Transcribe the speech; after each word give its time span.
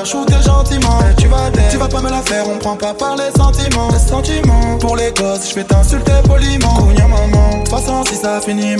faire 0.00 0.06
shooter 0.06 0.42
gentiment. 0.42 0.98
Et 1.10 1.20
tu 1.20 1.28
vas 1.28 1.50
tu 1.70 1.76
vas 1.76 1.88
pas 1.88 2.00
me 2.00 2.10
la 2.10 2.22
faire, 2.22 2.48
on 2.48 2.58
prend 2.58 2.76
pas 2.76 2.94
par 2.94 3.16
les 3.16 3.30
sentiments. 3.36 3.88
Les 3.92 3.98
sentiments, 3.98 4.78
pour 4.78 4.96
les 4.96 5.12
gosses, 5.12 5.50
je 5.50 5.54
vais 5.54 5.64
t'insulter 5.64 6.12
poliment. 6.26 6.74
Cogna 6.74 7.06
maman, 7.06 7.50
de 7.50 7.58
toute 7.58 7.68
façon, 7.68 8.04
si 8.04 8.16
ça 8.16 8.40
finit 8.40 8.76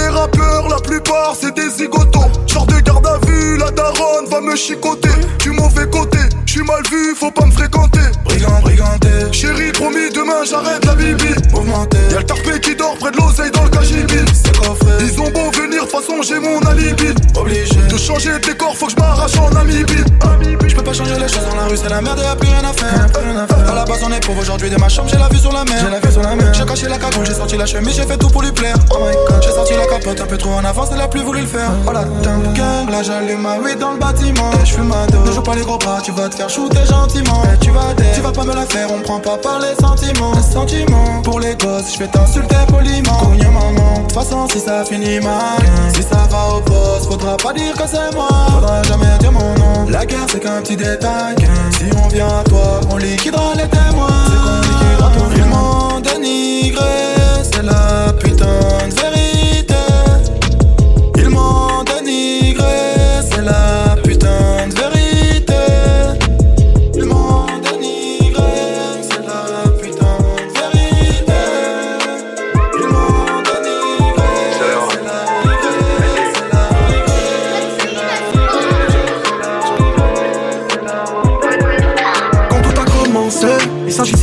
les 0.00 0.08
rappeurs, 0.08 0.68
la 0.68 0.80
plupart 0.80 1.34
c'est 1.38 1.54
des 1.54 1.68
zigotos. 1.70 2.30
Genre 2.46 2.66
de 2.66 2.80
garde 2.80 3.06
à 3.06 3.18
vue, 3.26 3.56
la 3.58 3.70
daronne 3.70 4.26
va 4.30 4.40
me 4.40 4.56
chicoter. 4.56 5.08
Du 5.38 5.50
mauvais 5.50 5.88
côté, 5.90 6.18
suis 6.60 6.66
mal 6.68 6.82
vu, 6.90 7.14
faut 7.16 7.30
pas 7.30 7.46
me 7.46 7.52
fréquenter. 7.52 8.00
Brigand, 8.24 8.60
briganté, 8.62 9.08
Chérie, 9.32 9.72
promis, 9.72 10.10
demain 10.14 10.44
j'arrête 10.48 10.84
la 10.84 10.94
bibi. 10.94 11.24
mouvementé. 11.52 11.96
Y'a 12.10 12.18
le 12.18 12.24
tarpé 12.24 12.60
qui 12.60 12.74
dort 12.76 12.96
près 12.98 13.10
de 13.10 13.16
l'oseille 13.16 13.50
dans 13.50 13.64
le 13.64 13.70
cagibi. 13.70 14.18
C'est 14.32 14.56
coffré, 14.58 14.92
Ils 15.00 15.18
ont 15.20 15.30
beau 15.30 15.50
venir, 15.52 15.84
façon 15.88 16.22
j'ai 16.22 16.38
mon 16.38 16.60
alibi. 16.60 17.14
obligé. 17.36 17.80
De 17.88 17.96
changer 17.96 18.32
de 18.32 18.38
décor, 18.38 18.76
faut 18.76 18.86
que 18.86 18.92
je 18.92 18.96
m'arrache 18.96 19.36
en 19.38 19.50
Namibie. 19.50 20.04
Je 20.68 20.74
peux 20.76 20.82
pas 20.82 20.92
changer 20.92 21.14
les 21.18 21.28
choses 21.28 21.46
dans 21.50 21.56
la 21.56 21.64
rue, 21.66 21.76
c'est 21.76 21.88
la 21.88 22.00
merde, 22.00 22.20
y'a 22.22 22.36
plus 22.36 22.48
rien 22.48 22.62
à 22.68 22.72
faire. 22.72 23.06
À 23.70 23.74
la 23.74 23.84
base, 23.84 24.00
on 24.06 24.12
est 24.12 24.24
pauvre 24.24 24.40
aujourd'hui 24.40 24.70
de 24.70 24.76
ma 24.76 24.88
chambre, 24.88 25.08
j'ai 25.10 25.18
la 25.18 25.28
vue 25.28 25.38
sur 25.38 25.52
la 25.52 25.64
mer. 25.64 25.76
J'ai 25.80 25.90
la 25.90 26.00
vue 26.00 26.12
sur 26.12 26.22
la 26.22 26.34
mer. 26.36 26.52
J'ai 26.54 26.64
caché 26.64 26.88
la 26.88 26.98
cagoule, 26.98 27.26
j'ai 27.26 27.34
sorti 27.34 27.56
la 27.56 27.66
chemise, 27.66 27.96
j'ai 27.96 28.04
fait 28.06 28.16
tout 28.18 28.28
pour 28.28 28.42
lui 28.42 28.52
plaire. 28.52 28.76
Oh 28.90 28.98
my 29.04 29.12
god, 29.28 29.42
j'ai 29.42 29.50
sorti 29.50 29.74
la 29.74 29.86
capote 29.86 30.20
un 30.20 30.26
peu 30.26 30.36
trop 30.36 30.50
en 30.52 30.64
avance, 30.64 30.88
elle 30.92 31.00
a 31.00 31.08
plus 31.08 31.22
voulu 31.22 31.40
le 31.40 31.46
faire. 31.46 31.70
Oh 31.86 31.92
la 31.92 32.04
dingue, 32.04 32.52
gang, 32.54 32.90
là 32.90 33.02
j'allume 33.02 33.40
ma 33.42 33.56
weed 33.58 33.78
dans 33.78 33.92
le 33.92 33.98
bâtiment. 33.98 34.50
Et 34.62 34.66
je 34.66 34.74
fume 34.74 34.88
ma. 34.88 35.06
Ne 35.24 35.32
joue 35.32 35.42
pas 35.42 35.54
les 35.54 35.62
gros 35.62 35.78
bras, 35.78 35.98
tu 36.02 36.12
vas 36.12 36.28
te 36.28 36.36
faire 36.36 36.49
shooter 36.50 36.84
gentiment. 36.86 37.42
Et 37.44 37.58
tu 37.64 37.70
vas 37.70 37.94
tu 38.14 38.20
vas 38.20 38.32
pas 38.32 38.44
me 38.44 38.54
la 38.54 38.66
faire, 38.66 38.88
on 38.92 39.00
prend 39.00 39.20
pas 39.20 39.38
par 39.38 39.60
les 39.60 39.74
sentiments. 39.80 40.32
Les 40.34 40.42
sentiments, 40.42 41.22
pour 41.22 41.40
les 41.40 41.54
gosses, 41.54 41.94
je 41.94 41.98
vais 42.00 42.08
t'insulter 42.08 42.56
poliment. 42.68 43.18
Cogna 43.18 43.50
maman, 43.50 43.94
de 43.94 44.00
toute 44.02 44.12
façon, 44.12 44.46
si 44.48 44.60
ça 44.60 44.84
finit 44.84 45.20
mal, 45.20 45.60
si 45.94 46.02
ça 46.02 46.26
va 46.30 46.56
au 46.56 46.60
poste, 46.60 47.06
faudra 47.06 47.36
pas 47.36 47.52
dire 47.52 47.74
que 47.74 47.86
c'est 47.86 48.14
moi. 48.14 48.28
Faudra 48.52 48.82
jamais 48.82 49.18
dire 49.20 49.32
mon 49.32 49.54
nom. 49.54 49.88
La 49.88 50.04
guerre, 50.04 50.26
c'est 50.30 50.40
qu'un 50.40 50.60
petit 50.60 50.76
détail. 50.76 51.36
Si 51.72 51.84
on 51.96 52.08
vient 52.08 52.28
à 52.28 52.42
toi, 52.44 52.80
on 52.90 52.96
liquidera 52.96 53.54
les 53.54 53.68
témoins. 53.68 54.69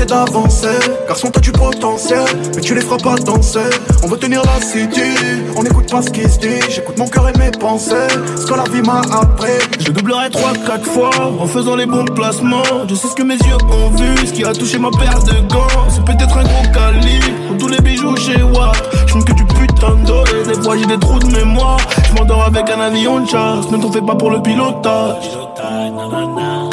D'avancer. 0.07 0.79
Garçon, 1.07 1.29
t'as 1.31 1.39
du 1.39 1.51
potentiel, 1.51 2.25
mais 2.55 2.61
tu 2.61 2.73
les 2.73 2.81
feras 2.81 2.97
pas 2.97 3.15
danser. 3.15 3.69
On 4.03 4.07
veut 4.07 4.17
tenir 4.17 4.41
la 4.43 4.61
city, 4.61 5.11
on 5.55 5.63
n'écoute 5.63 5.89
pas 5.91 6.01
ce 6.01 6.09
qui 6.09 6.23
se 6.23 6.39
dit. 6.39 6.59
J'écoute 6.69 6.97
mon 6.97 7.07
cœur 7.07 7.29
et 7.29 7.37
mes 7.37 7.51
pensées, 7.51 8.07
ce 8.35 8.45
que 8.45 8.53
la 8.53 8.63
vie 8.63 8.81
m'a 8.81 9.01
appris. 9.19 9.59
Je 9.79 9.91
doublerai 9.91 10.29
3-4 10.29 10.83
fois 10.83 11.11
en 11.39 11.47
faisant 11.47 11.75
les 11.75 11.85
bons 11.85 12.05
placements. 12.05 12.87
Je 12.89 12.95
sais 12.95 13.07
ce 13.07 13.15
que 13.15 13.23
mes 13.23 13.35
yeux 13.35 13.57
ont 13.69 13.89
vu, 13.89 14.25
ce 14.25 14.33
qui 14.33 14.43
a 14.43 14.53
touché 14.53 14.79
ma 14.79 14.89
paire 14.91 15.21
de 15.23 15.53
gants. 15.53 15.89
C'est 15.89 16.03
peut-être 16.05 16.37
un 16.37 16.43
gros 16.43 16.71
calibre, 16.73 17.57
tous 17.59 17.67
les 17.67 17.79
bijoux 17.79 18.15
chez 18.15 18.41
Watt. 18.41 18.83
Je 19.07 19.23
que 19.23 19.33
du 19.33 19.45
putain 19.45 19.95
dollar, 20.05 20.25
des 20.47 20.61
fois 20.61 20.77
j'ai 20.77 20.85
des 20.85 20.99
trous 20.99 21.19
de 21.19 21.35
mémoire. 21.35 21.79
Je 22.07 22.13
m'endors 22.13 22.43
avec 22.43 22.69
un 22.69 22.79
avion 22.79 23.19
de 23.19 23.27
chasse, 23.27 23.69
ne 23.71 23.77
t'en 23.77 23.91
fais 23.91 24.01
pas 24.01 24.15
pour 24.15 24.29
le 24.29 24.41
pilotage. 24.41 25.46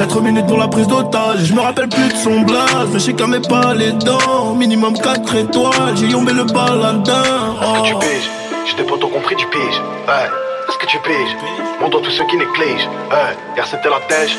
4 0.06 0.20
minutes 0.20 0.46
pour 0.46 0.58
la 0.58 0.68
prise 0.68 0.86
d'otage, 0.86 1.44
je 1.44 1.54
me 1.54 1.60
rappelle 1.60 1.88
plus 1.88 2.08
de 2.12 2.16
son 2.18 2.42
blaze, 2.42 2.88
mais 2.92 2.98
je 2.98 3.04
sais 3.06 3.14
qu'elle 3.14 3.28
met 3.28 3.40
pas 3.40 3.72
les 3.72 3.92
dents. 3.92 4.54
Minimum 4.54 4.92
4 4.98 5.34
étoiles, 5.34 5.96
j'ai 5.96 6.08
yombé 6.08 6.34
le 6.34 6.44
baladin. 6.44 7.22
Est-ce 7.62 7.80
que 7.80 7.86
tu 7.88 7.94
Oh. 7.94 7.98
piges? 8.00 8.30
J'ai 8.66 8.76
des 8.76 8.82
potos 8.82 9.10
compris 9.10 9.34
du 9.34 9.46
pige. 9.46 9.80
Ouais. 10.06 10.28
Est-ce 10.68 10.76
que 10.76 10.84
tu 10.84 10.98
piges? 10.98 11.36
Montre 11.80 12.02
tous 12.02 12.10
ceux 12.10 12.26
qui 12.26 12.36
négligent. 12.36 12.86
Ouais. 13.10 13.34
Hier 13.56 13.66
c'était 13.66 13.88
la 13.88 14.00
tèche. 14.06 14.36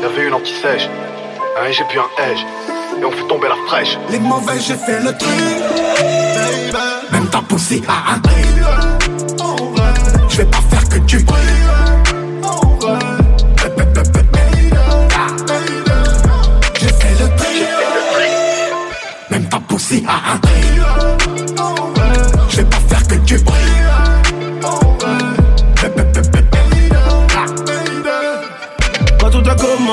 Y'avait 0.00 0.26
une 0.26 0.32
anti-sèche. 0.32 0.88
J'ai 1.70 1.84
puis 1.84 1.98
un 1.98 2.24
edge. 2.30 2.40
Et 2.98 3.04
on 3.04 3.10
fait 3.10 3.28
tomber 3.28 3.48
la 3.48 3.56
fraîche. 3.66 3.98
Les 4.08 4.18
mauvais, 4.18 4.58
j'ai 4.58 4.74
fait 4.74 5.00
le 5.00 5.14
truc. 5.18 5.30
Même 7.12 7.26
ta 7.26 7.42
poussée 7.42 7.82
a 7.86 8.14
un 8.14 8.18
prix. 8.20 8.42
Je 10.30 10.36
vais 10.38 10.46
pas 10.46 10.62
faire 10.70 10.88
que 10.88 10.98
tu 11.06 11.18
J'ai 11.18 11.24
Même 19.94 20.02
ta 20.02 20.02
poussée 20.02 20.04
a 20.06 20.34
un 20.34 20.38
prix. 20.38 20.52
Je 22.48 22.56
vais 22.56 22.64
pas 22.64 22.76
faire 22.76 23.06
que 23.06 23.14
tu 23.26 23.38
Quand 23.44 23.52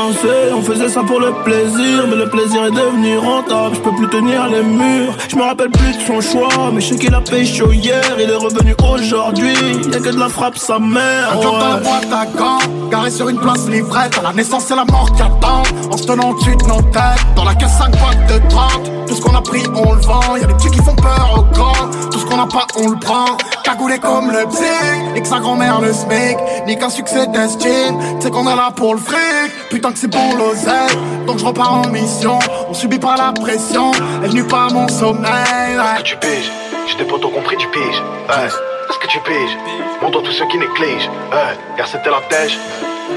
commencé, 0.01 0.53
on 0.53 0.61
faisait 0.61 0.89
ça 0.89 1.03
pour 1.03 1.19
le 1.19 1.31
plaisir, 1.43 2.05
mais 2.09 2.15
le 2.15 2.29
plaisir 2.29 2.65
est 2.65 2.71
devenu 2.71 3.17
rentable. 3.17 3.75
Je 3.75 3.81
peux 3.81 3.95
plus 3.95 4.09
tenir 4.09 4.47
les 4.47 4.63
murs. 4.63 5.15
Je 5.29 5.35
me 5.35 5.43
rappelle 5.43 5.69
plus 5.69 5.97
de 5.97 6.01
son 6.01 6.21
choix, 6.21 6.71
mais 6.73 6.81
je 6.81 6.89
sais 6.89 6.95
qu'il 6.95 7.13
a 7.13 7.21
pécho 7.21 7.71
hier. 7.71 8.01
Il 8.19 8.29
est 8.29 8.35
revenu 8.35 8.75
aujourd'hui. 8.83 9.53
Y'a 9.91 9.99
que 9.99 10.09
de 10.09 10.19
la 10.19 10.29
frappe 10.29 10.57
sa 10.57 10.79
mère. 10.79 11.31
Un 11.31 11.41
jour 11.41 11.51
dans 11.51 11.59
la 11.59 11.75
ouais. 11.75 11.81
boîte 11.81 12.07
à 12.11 12.25
gants, 12.25 12.59
garé 12.89 13.11
sur 13.11 13.29
une 13.29 13.39
place 13.39 13.67
livrette, 13.67 14.17
à 14.17 14.23
la 14.23 14.33
naissance 14.33 14.69
et 14.71 14.75
la 14.75 14.85
mort 14.85 15.11
qui 15.15 15.21
attendent, 15.21 15.67
en 15.91 15.97
se 15.97 16.05
tenant 16.05 16.33
dessus 16.33 16.55
de 16.55 16.63
nos 16.65 16.81
têtes, 16.81 17.25
dans 17.35 17.43
la 17.43 17.55
caisse 17.55 17.77
5 17.77 17.91
boîtes 17.91 18.27
de 18.27 18.49
30, 18.49 19.07
tout 19.07 19.15
ce 19.15 19.21
qu'on 19.21 19.35
a 19.35 19.41
pris 19.41 19.63
on 19.75 19.93
le 19.93 20.01
vend, 20.01 20.35
y'a 20.37 20.47
des 20.47 20.53
petits 20.53 20.71
qui 20.71 20.79
font 20.79 20.95
peur 20.95 21.35
aux 21.37 21.53
grands, 21.53 21.89
tout 22.11 22.19
ce 22.19 22.25
qu'on 22.25 22.37
n'a 22.37 22.47
pas 22.47 22.65
on 22.77 22.89
le 22.89 22.99
prend, 22.99 23.37
cagoulé 23.63 23.99
comme 23.99 24.31
le 24.31 24.45
psy, 24.49 25.13
nique 25.13 25.25
sa 25.25 25.39
grand-mère 25.39 25.81
le 25.81 25.91
smic, 25.93 26.37
nique 26.65 26.81
un 26.81 26.89
succès 26.89 27.27
d'estime, 27.27 27.99
c'est 28.19 28.31
qu'on 28.31 28.47
est 28.47 28.55
là 28.55 28.71
pour 28.75 28.93
le 28.93 28.99
fric, 28.99 29.51
putain 29.69 29.90
que 29.91 29.99
c'est 29.99 30.07
bon 30.07 30.35
l'oseille, 30.37 30.97
donc 31.25 31.39
je 31.39 31.45
repars 31.45 31.73
en 31.73 31.87
mission, 31.89 32.39
on 32.69 32.73
subit 32.73 32.99
pas 32.99 33.15
la 33.17 33.31
pression, 33.33 33.91
elle 34.23 34.31
nuit 34.33 34.43
pas 34.43 34.65
à 34.65 34.69
mon 34.69 34.87
sommeil, 34.87 35.75
Est-ce 35.75 35.97
que 35.99 36.03
tu 36.03 36.17
piges 36.17 36.51
J'ai 36.87 36.97
des 36.97 37.03
potos 37.05 37.31
compris 37.31 37.57
du 37.57 37.67
pige. 37.67 38.01
Ouais. 38.29 38.45
Est-ce 38.45 38.99
que 38.99 39.07
tu 39.07 39.19
piges 39.21 39.57
Montre 40.01 40.21
tous 40.21 40.31
ceux 40.31 40.47
qui 40.47 40.57
négligent. 40.57 41.09
Ouais. 41.31 41.57
Hier 41.77 41.87
c'était 41.87 42.09
la 42.09 42.21
tèche. 42.29 42.57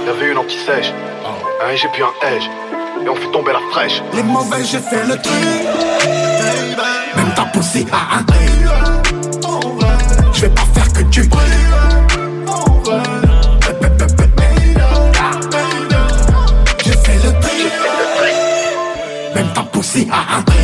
Y'avait 0.07 0.33
une 0.33 0.39
anti-sèche. 0.39 0.93
Un 1.63 1.75
j'ai 1.77 1.89
puis 1.89 2.03
un 2.03 2.29
edge. 2.29 2.45
Et 3.05 3.09
on 3.09 3.15
fait 3.15 3.31
tomber 3.33 3.53
la 3.53 3.61
fraîche. 3.71 4.03
Les 4.13 4.23
mauvais, 4.23 4.65
j'ai 4.65 4.79
fait 4.79 5.05
le 5.05 5.17
truc. 5.21 5.35
Même 7.17 7.35
ta 7.35 7.45
poussée 7.45 7.87
a 7.93 8.19
un. 8.19 8.25
Je 10.33 10.41
vais 10.43 10.49
pas 10.49 10.63
faire 10.75 10.93
que 10.93 11.03
tu 11.11 11.29
si 19.95 20.64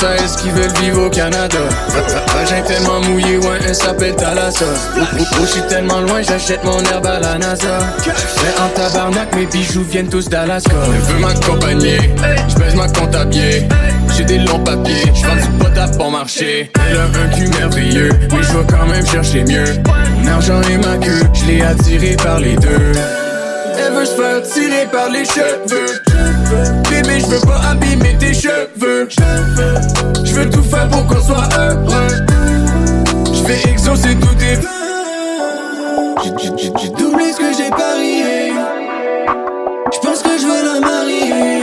françaises 0.00 0.36
qui 0.36 0.50
veulent 0.50 0.72
vivre 0.80 1.06
au 1.06 1.10
Canada. 1.10 1.58
Vagin 2.34 2.62
tellement 2.62 3.00
mouillé, 3.00 3.38
ouais, 3.38 3.58
elle 3.66 3.74
s'appelle 3.74 4.14
Thalassa. 4.16 4.64
Oh, 4.96 5.00
oh, 5.20 5.44
j'suis 5.46 5.62
tellement 5.68 6.00
loin, 6.00 6.22
j'achète 6.22 6.64
mon 6.64 6.78
herbe 6.84 7.06
à 7.06 7.20
la 7.20 7.38
NASA. 7.38 7.78
J'fais 8.04 8.60
en 8.60 8.68
tabarnak, 8.68 9.34
mes 9.34 9.46
bijoux 9.46 9.84
viennent 9.84 10.08
tous 10.08 10.28
d'Alaska. 10.28 10.76
Elle 10.86 11.00
veut 11.00 11.20
m'accompagner, 11.20 11.98
j'baise 12.48 12.74
ma 12.74 12.88
compte 12.88 13.14
à 13.14 13.26
pied. 13.26 13.68
J'ai 14.16 14.24
des 14.24 14.38
longs 14.38 14.60
papiers, 14.60 15.12
j'vends 15.14 15.36
du 15.36 15.58
pot 15.58 15.78
à 15.78 15.86
bon 15.88 16.10
marché. 16.10 16.70
Elle 16.90 16.96
a 16.96 17.04
un 17.04 17.28
cul 17.28 17.48
merveilleux, 17.48 18.10
mais 18.30 18.42
j'vais 18.42 18.66
quand 18.70 18.86
même 18.86 19.06
chercher 19.06 19.44
mieux. 19.44 19.64
Mon 20.18 20.28
argent 20.28 20.60
et 20.62 20.76
ma 20.76 20.96
queue, 20.96 21.22
j'l'ai 21.34 21.62
attiré 21.62 22.16
par 22.16 22.40
les 22.40 22.56
deux. 22.56 22.92
Elle 23.78 23.92
veut 23.92 24.04
se 24.04 24.14
faire 24.14 24.42
tirer 24.42 24.86
par 24.90 25.08
les 25.10 25.24
cheveux. 25.24 26.79
Bébé, 27.10 27.20
je 27.20 27.26
veux 27.26 27.40
pas 27.40 27.60
abîmer 27.72 28.16
tes 28.18 28.32
cheveux. 28.34 29.08
Je 30.24 30.32
veux 30.34 30.48
tout 30.50 30.62
faire 30.62 30.88
pour 30.88 31.06
qu'on 31.06 31.20
soit 31.20 31.48
heureux. 31.58 32.08
Je 33.32 33.42
vais 33.44 33.70
exaucer 33.70 34.14
tous 34.16 34.34
tes 34.36 34.54
vœux. 34.54 34.68
J'ai- 36.78 36.88
doublé 36.90 37.32
ce 37.32 37.38
que 37.38 37.52
j'ai 37.56 37.70
parié. 37.70 38.52
Je 39.92 39.98
pense 39.98 40.22
que 40.22 40.38
je 40.40 40.46
veux 40.46 40.64
la 40.74 40.80
marier. 40.80 41.62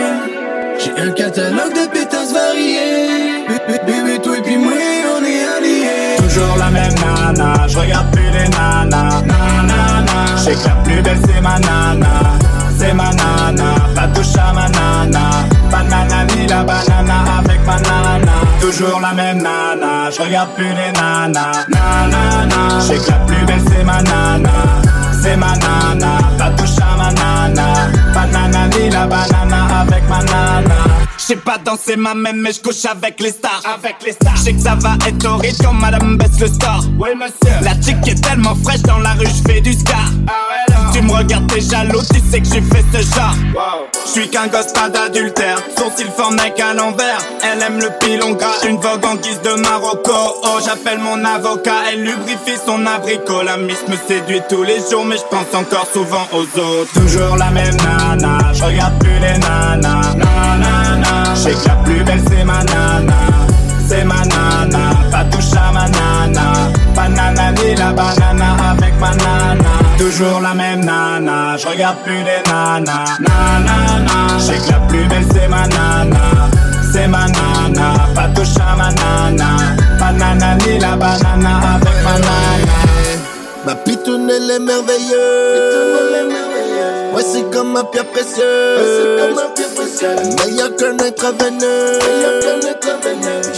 J'ai 0.79 1.01
un 1.01 1.11
catalogue 1.11 1.73
de 1.73 1.87
pétasses 1.91 2.33
variées. 2.33 3.45
Bé- 3.47 3.61
bé- 3.67 3.79
Bébé, 3.85 4.19
toi 4.21 4.37
et 4.37 4.41
puis 4.41 4.57
moi, 4.57 4.73
on 4.73 5.23
est 5.23 5.45
alliés. 5.57 6.17
Toujours 6.17 6.57
la 6.57 6.69
même 6.69 6.93
nana, 6.95 7.67
je 7.67 7.77
regarde 7.79 8.11
plus 8.11 8.29
les 8.31 8.49
nanas. 8.49 9.21
Nanana, 9.25 10.25
je 10.37 10.43
sais 10.43 10.55
que 10.55 10.67
la 10.67 10.75
plus 10.83 11.01
belle 11.01 11.19
c'est 11.25 11.41
ma 11.41 11.57
nana. 11.59 12.37
C'est 12.77 12.93
ma 12.93 13.09
nana, 13.11 13.73
pas 13.95 14.07
touche 14.13 14.35
à 14.37 14.53
ma 14.53 14.69
nana. 14.69 15.47
Banana 15.71 16.23
ni 16.25 16.47
la 16.47 16.63
banana 16.63 17.15
avec 17.39 17.65
ma 17.65 17.77
nana. 17.77 18.33
Toujours 18.61 18.99
la 19.01 19.13
même 19.13 19.41
nana, 19.41 20.09
je 20.15 20.21
regarde 20.21 20.49
plus 20.55 20.69
les 20.69 20.91
nanas. 20.93 21.65
Nanana, 21.69 22.79
je 22.79 22.85
sais 22.85 22.97
que 22.99 23.11
la 23.11 23.17
plus 23.25 23.45
belle 23.45 23.61
c'est 23.67 23.83
ma 23.83 24.01
nana. 24.03 24.49
C'est 25.21 25.35
ma 25.37 25.53
nana, 25.55 26.19
pas 26.37 26.51
touche 26.51 26.77
à 26.79 26.95
ma 26.97 27.11
nana. 27.11 27.67
Banana 28.13 28.67
ni 28.67 28.89
la 28.91 29.07
banana 29.07 29.81
avec 29.81 30.07
ma 30.07 30.21
nana. 30.21 30.75
J'sais 31.27 31.35
pas 31.35 31.57
danser 31.57 31.97
ma 31.97 32.13
même 32.13 32.37
mais 32.37 32.53
j'couche 32.53 32.85
avec 32.85 33.19
les 33.19 33.31
stars. 33.31 33.61
Avec 33.65 33.97
les 34.05 34.13
stars. 34.13 34.37
J'sais 34.37 34.53
que 34.53 34.61
ça 34.61 34.75
va 34.75 34.95
être 35.05 35.25
horrible 35.25 35.57
quand 35.61 35.73
madame 35.73 36.15
baisse 36.15 36.39
le 36.39 36.47
store 36.47 36.85
Oui 36.97 37.09
monsieur. 37.19 37.53
La 37.63 37.73
chick 37.81 37.97
est 38.07 38.23
tellement 38.23 38.55
fraîche 38.63 38.83
dans 38.83 38.99
la 38.99 39.11
rue 39.11 39.25
j'fais 39.25 39.59
du 39.59 39.73
ska. 39.73 39.97
Tu 40.93 41.01
me 41.01 41.11
regardes 41.11 41.51
t'es 41.51 41.59
jaloux 41.59 41.99
tu 42.13 42.21
sais 42.31 42.39
que 42.39 42.47
j'ai 42.47 42.61
fait 42.61 42.85
ce 42.93 43.13
genre. 43.13 43.35
J'suis 44.05 44.29
qu'un 44.29 44.47
gosse 44.47 44.71
pas 44.71 44.87
d'adultère. 44.87 45.57
Sourcil 45.77 46.07
formé 46.15 46.43
à 46.61 46.73
l'envers. 46.73 47.19
Elle 47.43 47.61
aime 47.61 47.79
le 47.79 47.89
pilon 47.99 48.31
gras 48.31 48.65
Une 48.65 48.77
vogue 48.77 49.05
en 49.05 49.15
guise 49.15 49.41
de 49.41 49.61
Marocco. 49.61 50.13
Oh 50.43 50.59
j'appelle 50.65 50.99
mon 50.99 51.25
avocat 51.25 51.91
Elle 51.91 52.03
lubrifie 52.03 52.57
son 52.65 52.85
abricot. 52.85 53.43
La 53.43 53.57
miss 53.57 53.83
me 53.89 53.97
séduit 54.07 54.41
tous 54.47 54.63
les 54.63 54.79
jours 54.89 55.03
Mais 55.03 55.17
j'pense 55.17 55.53
encore 55.53 55.87
souvent 55.91 56.25
aux 56.31 56.57
autres. 56.57 56.93
Toujours 56.93 57.35
la 57.35 57.51
même 57.51 57.75
nana 57.75 58.53
Je 58.53 58.63
regarde 58.63 58.97
plus 58.99 59.19
les 59.19 59.37
nanas. 59.39 60.15
Nanana 60.15 61.16
J'sais 61.35 61.53
que 61.53 61.67
la 61.67 61.75
plus 61.83 62.03
belle 62.03 62.21
c'est 62.29 62.43
ma 62.43 62.63
nana. 62.63 63.19
C'est 63.87 64.03
ma 64.03 64.15
nana, 64.15 64.83
pas 65.11 65.23
touche 65.31 65.53
à 65.53 65.71
ma 65.71 65.87
nana. 65.87 66.45
Banana 66.95 67.51
ni 67.53 67.75
la 67.75 67.93
banana 67.93 68.55
avec 68.71 68.99
ma 68.99 69.11
nana. 69.11 69.71
Toujours 69.97 70.41
la 70.41 70.53
même 70.53 70.83
nana, 70.83 71.55
je 71.57 71.67
regarde 71.67 71.97
plus 72.03 72.23
les 72.29 72.41
nanas. 72.51 73.17
Nanana, 73.19 74.27
je 74.37 74.43
sais 74.43 74.57
que 74.57 74.71
la 74.71 74.79
plus 74.87 75.05
belle 75.07 75.25
c'est 75.33 75.47
ma 75.47 75.67
nana. 75.67 76.49
C'est 76.91 77.07
ma 77.07 77.25
nana, 77.27 77.93
pas 78.13 78.29
touche 78.35 78.57
à 78.59 78.75
ma 78.75 78.89
nana. 78.91 79.49
Banana 79.99 80.55
ni 80.65 80.79
la 80.79 80.95
banana 80.97 81.53
avec 81.75 81.97
ma 82.03 82.13
nana. 82.19 82.75
Ma 83.65 83.75
pitoune 83.75 84.29
elle 84.29 84.51
est 84.51 84.59
merveilleuse. 84.59 85.87
Ouais 87.13 87.23
c'est 87.23 87.49
comme 87.51 87.71
ma 87.73 87.83
pierre 87.85 88.05
précieuse 88.05 88.43
Meilleur 89.99 90.75
qu'un 90.75 90.93
intraveineux 90.93 91.97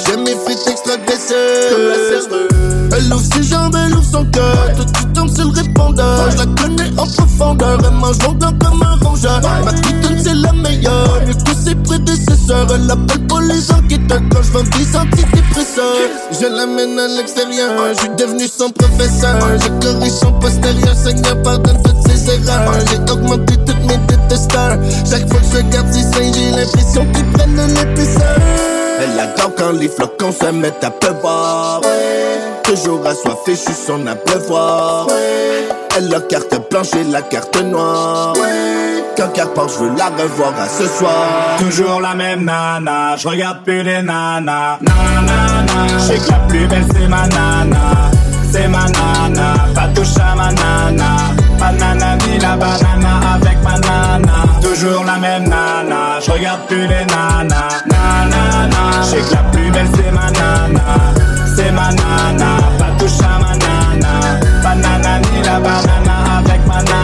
J'aime 0.06 0.24
mes 0.24 0.36
frites 0.36 0.68
extra 0.70 0.96
graisseuses 0.96 2.30
Elle 2.96 3.14
ouvre 3.14 3.22
ses 3.34 3.44
jambes, 3.44 3.76
elle 3.76 3.94
ouvre 3.94 4.06
son 4.10 4.24
cœur. 4.26 4.70
Tout 4.78 4.86
de 4.86 4.98
suite 4.98 5.14
tombe 5.14 5.30
sur 5.36 5.52
le 5.52 5.62
répondeur. 5.62 6.32
Je 6.32 6.38
la 6.38 6.46
connais 6.46 6.98
en 6.98 7.08
profondeur. 7.08 7.80
Elle 7.84 7.92
mange 7.92 8.20
longtemps 8.24 8.54
comme 8.58 8.82
un 8.84 8.96
rongeur. 9.06 9.42
Ma 9.66 9.74
pitoune 9.74 10.20
c'est 10.24 10.34
la 10.34 10.54
meilleure. 10.54 11.20
Mieux 11.28 11.34
que 11.34 11.54
ses 11.62 11.76
prédécesseurs 11.76 12.68
Elle 12.74 12.90
appelle 12.90 13.28
pour 13.28 13.42
les 13.42 13.72
enquêteurs. 13.72 14.22
Quand 14.32 14.42
je 14.42 14.52
vends 14.52 14.64
des 14.64 14.96
antidépresseurs 14.96 15.96
Je 16.40 16.46
l'amène 16.46 16.98
à 17.00 17.08
l'extérieur. 17.18 17.74
Je 17.94 18.00
suis 18.00 18.10
devenu 18.18 18.48
son 18.48 18.70
professeur. 18.70 19.38
Je 19.58 19.68
corrige 19.86 20.14
son 20.14 20.32
postérieur. 20.40 20.96
Seigneur 20.96 21.42
pardonne 21.42 21.84
toutes 21.84 22.08
ses 22.08 22.30
erreurs. 22.32 22.74
J'ai 22.90 23.12
augmenté 23.12 23.58
toutes 23.58 23.86
mes 23.86 23.98
détesteurs. 24.08 24.78
Chaque 25.10 25.28
fois 25.28 25.40
que 25.40 25.46
je 25.52 25.58
regarde 25.58 25.92
ses 25.92 26.29
J'ai 26.34 26.52
l'impression 26.52 27.06
qu'ils 27.14 27.26
prennent 27.32 27.56
de 27.56 27.74
l'épaisseur 27.74 28.38
Elle 29.02 29.20
adore 29.20 29.52
quand 29.58 29.72
les 29.72 29.90
flocons 29.90 30.32
se 30.32 30.52
mettent 30.52 30.84
à 30.84 30.92
pleuvoir 30.92 31.82
Toujours 32.64 33.06
assoiffée, 33.06 33.56
je 33.56 33.72
suis 33.72 33.74
son 33.74 34.06
abreuvoir 34.06 35.08
Elle 35.98 36.14
a 36.14 36.20
carte 36.22 36.70
blanche 36.70 36.94
et 36.94 37.04
la 37.04 37.22
carte 37.22 37.62
noire 37.64 38.34
Quand 39.18 39.30
qu'elle 39.30 39.48
part, 39.48 39.70
je 39.70 39.80
veux 39.80 39.92
la 39.98 40.08
revoir 40.08 40.54
à 40.60 40.68
ce 40.68 40.86
soir 40.86 41.58
Toujours 41.60 42.00
la 42.02 42.14
même 42.16 42.46
nana, 42.46 43.16
je 43.18 43.28
regarde 43.28 43.64
plus 43.64 43.84
les 43.84 44.02
nanas. 44.02 44.78
Nanana, 44.82 45.88
je 45.98 46.04
sais 46.04 46.18
que 46.20 46.32
la 46.32 46.38
plus 46.48 46.68
belle 46.68 46.86
c'est 46.94 47.08
ma 47.08 47.28
nana. 47.28 48.12
C'est 48.52 48.68
ma 48.68 48.86
nana, 48.86 49.54
pas 49.76 49.90
touche 49.94 50.18
à 50.18 50.36
ma 50.36 50.52
nana. 50.52 51.18
Banana 51.60 52.16
ni 52.26 52.40
la 52.40 52.56
banana 52.56 53.20
avec 53.36 53.62
ma 53.64 53.78
nana. 53.80 54.59
Toujours 54.70 55.04
la 55.04 55.18
même 55.18 55.46
nana, 55.46 56.20
je 56.24 56.30
regarde 56.30 56.62
plus 56.68 56.86
les 56.88 57.06
nanas. 57.06 57.82
Nanana, 57.88 59.02
je 59.02 59.08
sais 59.10 59.22
que 59.22 59.34
la 59.34 59.44
plus 59.52 59.72
belle 59.72 59.88
c'est 59.96 60.12
ma 60.12 60.30
nana. 60.30 60.86
C'est 61.56 61.72
ma 61.72 61.90
nana, 61.90 62.58
pas 62.78 62.92
touche 63.00 63.20
à 63.20 63.40
ma 63.40 63.56
nana. 63.56 64.40
Banana 64.62 65.20
ni 65.22 65.44
la 65.44 65.60
banana 65.60 66.38
avec 66.38 66.68
ma 66.68 66.84
nana. 66.84 67.00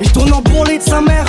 Je 0.00 0.10
tourne 0.10 0.32
en 0.32 0.42
bourrelet 0.42 0.78
de 0.78 0.82
sa 0.82 1.00
mère 1.00 1.24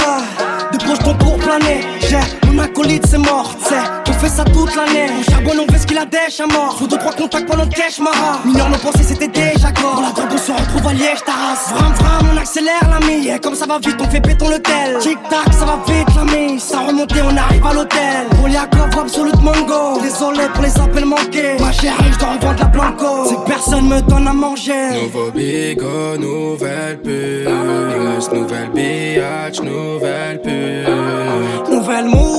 De 0.73 0.77
projetons 0.79 1.13
pour 1.13 1.37
planer? 1.37 2.00
Mon 2.47 2.59
acolyte 2.59 3.05
c'est 3.07 3.17
mort 3.17 3.55
C'est 3.63 3.75
on 4.09 4.13
fait 4.13 4.27
ça 4.27 4.43
toute 4.43 4.75
l'année. 4.75 5.07
On 5.17 5.31
charbonne 5.31 5.59
on 5.61 5.71
fait 5.71 5.79
ce 5.79 5.87
qu'il 5.87 5.97
a 5.97 6.05
dèche 6.05 6.41
à 6.41 6.45
mort. 6.47 6.75
Faut 6.77 6.87
deux 6.87 6.97
trois 6.97 7.13
contacts 7.13 7.47
pendant 7.47 7.63
le 7.63 7.69
cash 7.69 7.99
mara 7.99 8.39
Mineur 8.43 8.69
nos 8.69 8.77
pensées 8.77 9.03
c'était 9.03 9.29
déjà 9.29 9.71
corps 9.71 10.01
la 10.01 10.11
drogue 10.11 10.29
on 10.33 10.37
se 10.37 10.51
retrouve 10.51 10.87
à 10.87 10.93
Liège 10.93 11.23
Taras. 11.25 11.73
Vram 11.73 11.93
vram 11.93 12.29
on 12.33 12.37
accélère 12.37 12.81
l'ami 12.89 13.29
Et 13.29 13.39
comme 13.39 13.55
ça 13.55 13.65
va 13.65 13.79
vite 13.79 13.95
on 13.99 14.09
fait 14.09 14.19
béton 14.19 14.49
le 14.49 14.59
tel. 14.59 14.97
Tic 14.99 15.17
tac 15.29 15.53
ça 15.53 15.65
va 15.65 15.79
vite 15.87 16.07
l'ami 16.15 16.59
Sans 16.59 16.87
remonter 16.87 17.21
on 17.23 17.37
arrive 17.37 17.65
à 17.65 17.73
l'hôtel. 17.73 18.27
Poliakov 18.41 18.99
Absolute 18.99 19.41
Mango. 19.41 20.01
Désolé 20.01 20.43
pour 20.53 20.63
les 20.63 20.79
appels 20.79 21.05
manqués. 21.05 21.55
Ma 21.59 21.71
chérie 21.71 22.11
je 22.11 22.19
dois 22.19 22.33
revendre 22.33 22.59
la 22.59 22.65
blanco. 22.65 23.25
C'est 23.29 23.35
que 23.35 23.47
personne 23.47 23.87
me 23.87 24.01
donne 24.01 24.27
à 24.27 24.33
manger. 24.33 25.01
Nouveau 25.03 25.31
bigot, 25.31 26.17
nouvelle 26.19 26.99
puce. 27.01 28.31
Nouvelle 28.31 28.69
biatch, 28.75 29.61
nouvelle 29.61 30.41
puce. 30.41 31.70
Nouvelle 31.91 32.07
moula, 32.07 32.30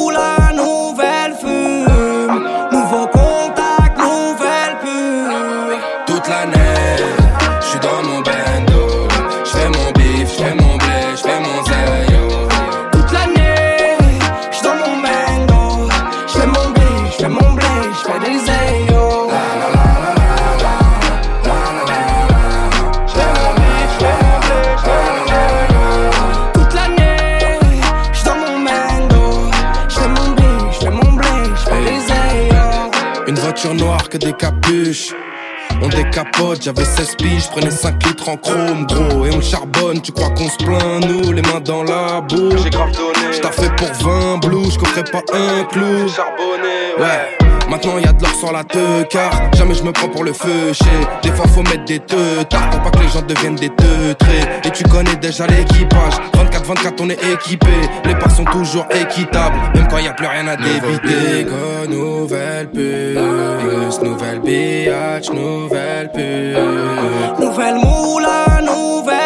que 34.13 34.19
des 34.19 34.35
capuches. 34.35 35.15
On 35.81 35.89
décapote, 35.89 36.63
j'avais 36.63 36.85
16 36.85 37.17
piges, 37.17 37.49
prenais 37.49 37.71
5 37.71 38.07
litres 38.07 38.29
en 38.29 38.37
chrome, 38.37 38.87
gros. 38.87 39.25
Et 39.25 39.31
on 39.31 39.41
charbonne, 39.41 40.03
tu 40.03 40.13
crois 40.13 40.29
qu'on 40.31 40.49
se 40.51 40.57
plaint, 40.59 41.07
nous, 41.07 41.33
les 41.33 41.41
mains 41.41 41.61
dans 41.65 41.83
la 41.83 42.21
boue. 42.21 42.55
J'ai 42.63 42.69
grave 42.69 42.93
donné. 42.93 43.33
J't'ai 43.33 43.49
fait 43.49 43.75
pour 43.77 43.91
20 44.07 44.39
blouses, 44.47 44.75
je 44.75 45.01
pas 45.11 45.23
un 45.33 45.65
clou. 45.65 46.09
Charbonné, 46.09 46.95
ouais. 46.99 47.62
Maintenant 47.73 47.97
y 47.97 48.05
a 48.05 48.13
de 48.13 48.23
l'or 48.23 48.35
sur 48.35 48.53
la 48.53 48.65
te 48.65 49.03
car 49.05 49.31
jamais 49.57 49.73
je 49.73 49.83
me 49.83 49.93
prends 49.93 50.09
pour 50.09 50.25
le 50.25 50.35
feu 50.35 50.73
Des 51.23 51.31
fois 51.31 51.49
faut 51.49 51.63
mettre 51.63 51.87
des 51.87 52.01
teutards 52.01 52.69
pour 52.69 52.83
pas 52.83 52.91
que 52.91 53.03
les 53.03 53.09
gens 53.09 53.23
deviennent 53.23 53.55
des 53.55 53.71
teutrés. 53.71 54.45
Et 54.63 54.71
tu 54.71 54.85
connais 54.85 55.17
déjà 55.17 55.47
l'équipage. 55.47 56.13
24-24 56.35 56.93
on 57.01 57.09
est 57.09 57.33
équipé. 57.33 57.73
Les 58.05 58.15
parts 58.15 58.31
sont 58.31 58.45
toujours 58.45 58.85
équitables. 58.91 59.57
Même 59.75 59.89
quand 59.89 59.97
y 59.97 60.07
a 60.07 60.13
plus 60.13 60.27
rien 60.27 60.47
à 60.49 60.57
débiter. 60.57 61.47
Nouvelle 61.89 62.69
puce. 62.69 64.03
Nouvelle 64.03 64.41
biatch, 64.41 65.31
nouvelle 65.31 66.11
puce. 66.13 67.41
Nouvelle 67.41 67.77
moula, 67.77 68.61
nouvelle 68.61 69.22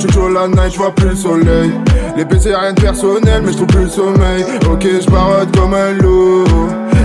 je 0.00 0.06
toujours 0.06 0.28
la 0.30 0.48
night, 0.48 0.72
je 0.72 0.78
vois 0.78 0.94
plus 0.94 1.10
le 1.10 1.16
soleil. 1.16 1.72
Les 2.16 2.24
PC 2.24 2.54
rien 2.54 2.72
de 2.72 2.80
personnel, 2.80 3.42
mais 3.44 3.52
je 3.52 3.56
trouve 3.56 3.66
plus 3.68 3.84
le 3.84 3.88
sommeil. 3.88 4.44
Ok, 4.70 4.82
je 4.84 5.58
comme 5.58 5.74
un 5.74 5.92
loup. 5.92 6.44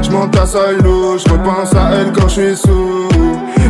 Je 0.01 0.09
à 0.09 0.71
l'eau, 0.83 1.17
je 1.17 1.31
repense 1.31 1.73
à 1.75 1.91
elle 1.93 2.11
quand 2.11 2.27
je 2.27 2.33
suis 2.33 2.57
sous. 2.57 3.07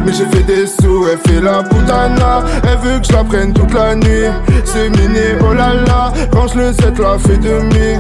Mais 0.05 0.11
j'ai 0.13 0.25
fait 0.25 0.43
des 0.43 0.65
sous, 0.65 1.05
elle 1.11 1.19
fait 1.19 1.41
la 1.41 1.61
putana 1.63 2.43
Elle 2.63 2.79
veut 2.79 2.99
que 2.99 3.05
je 3.05 3.13
la 3.13 3.23
prenne 3.23 3.53
toute 3.53 3.71
la 3.73 3.95
nuit 3.95 4.31
C'est 4.65 4.89
miné, 4.89 5.35
oh 5.47 5.53
là 5.53 5.75
là 5.75 6.11
Range 6.33 6.55
le 6.55 6.73
7, 6.73 6.97
la 6.97 7.19
fait 7.19 7.37
demi 7.37 7.99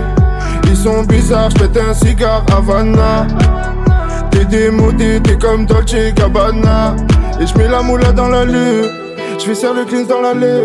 Ils 0.63 0.75
sont 0.75 1.03
bizarres, 1.03 1.51
je 1.51 1.57
pète 1.57 1.77
un 1.77 1.93
cigare 1.93 2.43
Havana 2.57 3.27
T'es 4.31 4.45
démodé, 4.45 5.19
t'es 5.21 5.37
comme 5.37 5.67
Dolce 5.67 6.13
Gabbana 6.15 6.95
Et 7.39 7.45
je 7.45 7.55
mets 7.55 7.67
la 7.67 7.83
moula 7.83 8.11
dans 8.11 8.29
la 8.29 8.45
lune 8.45 8.89
je 9.41 9.47
vais 9.47 9.55
serre 9.55 9.73
le 9.73 9.85
cleans 9.85 10.05
dans 10.05 10.21
l'allée. 10.21 10.61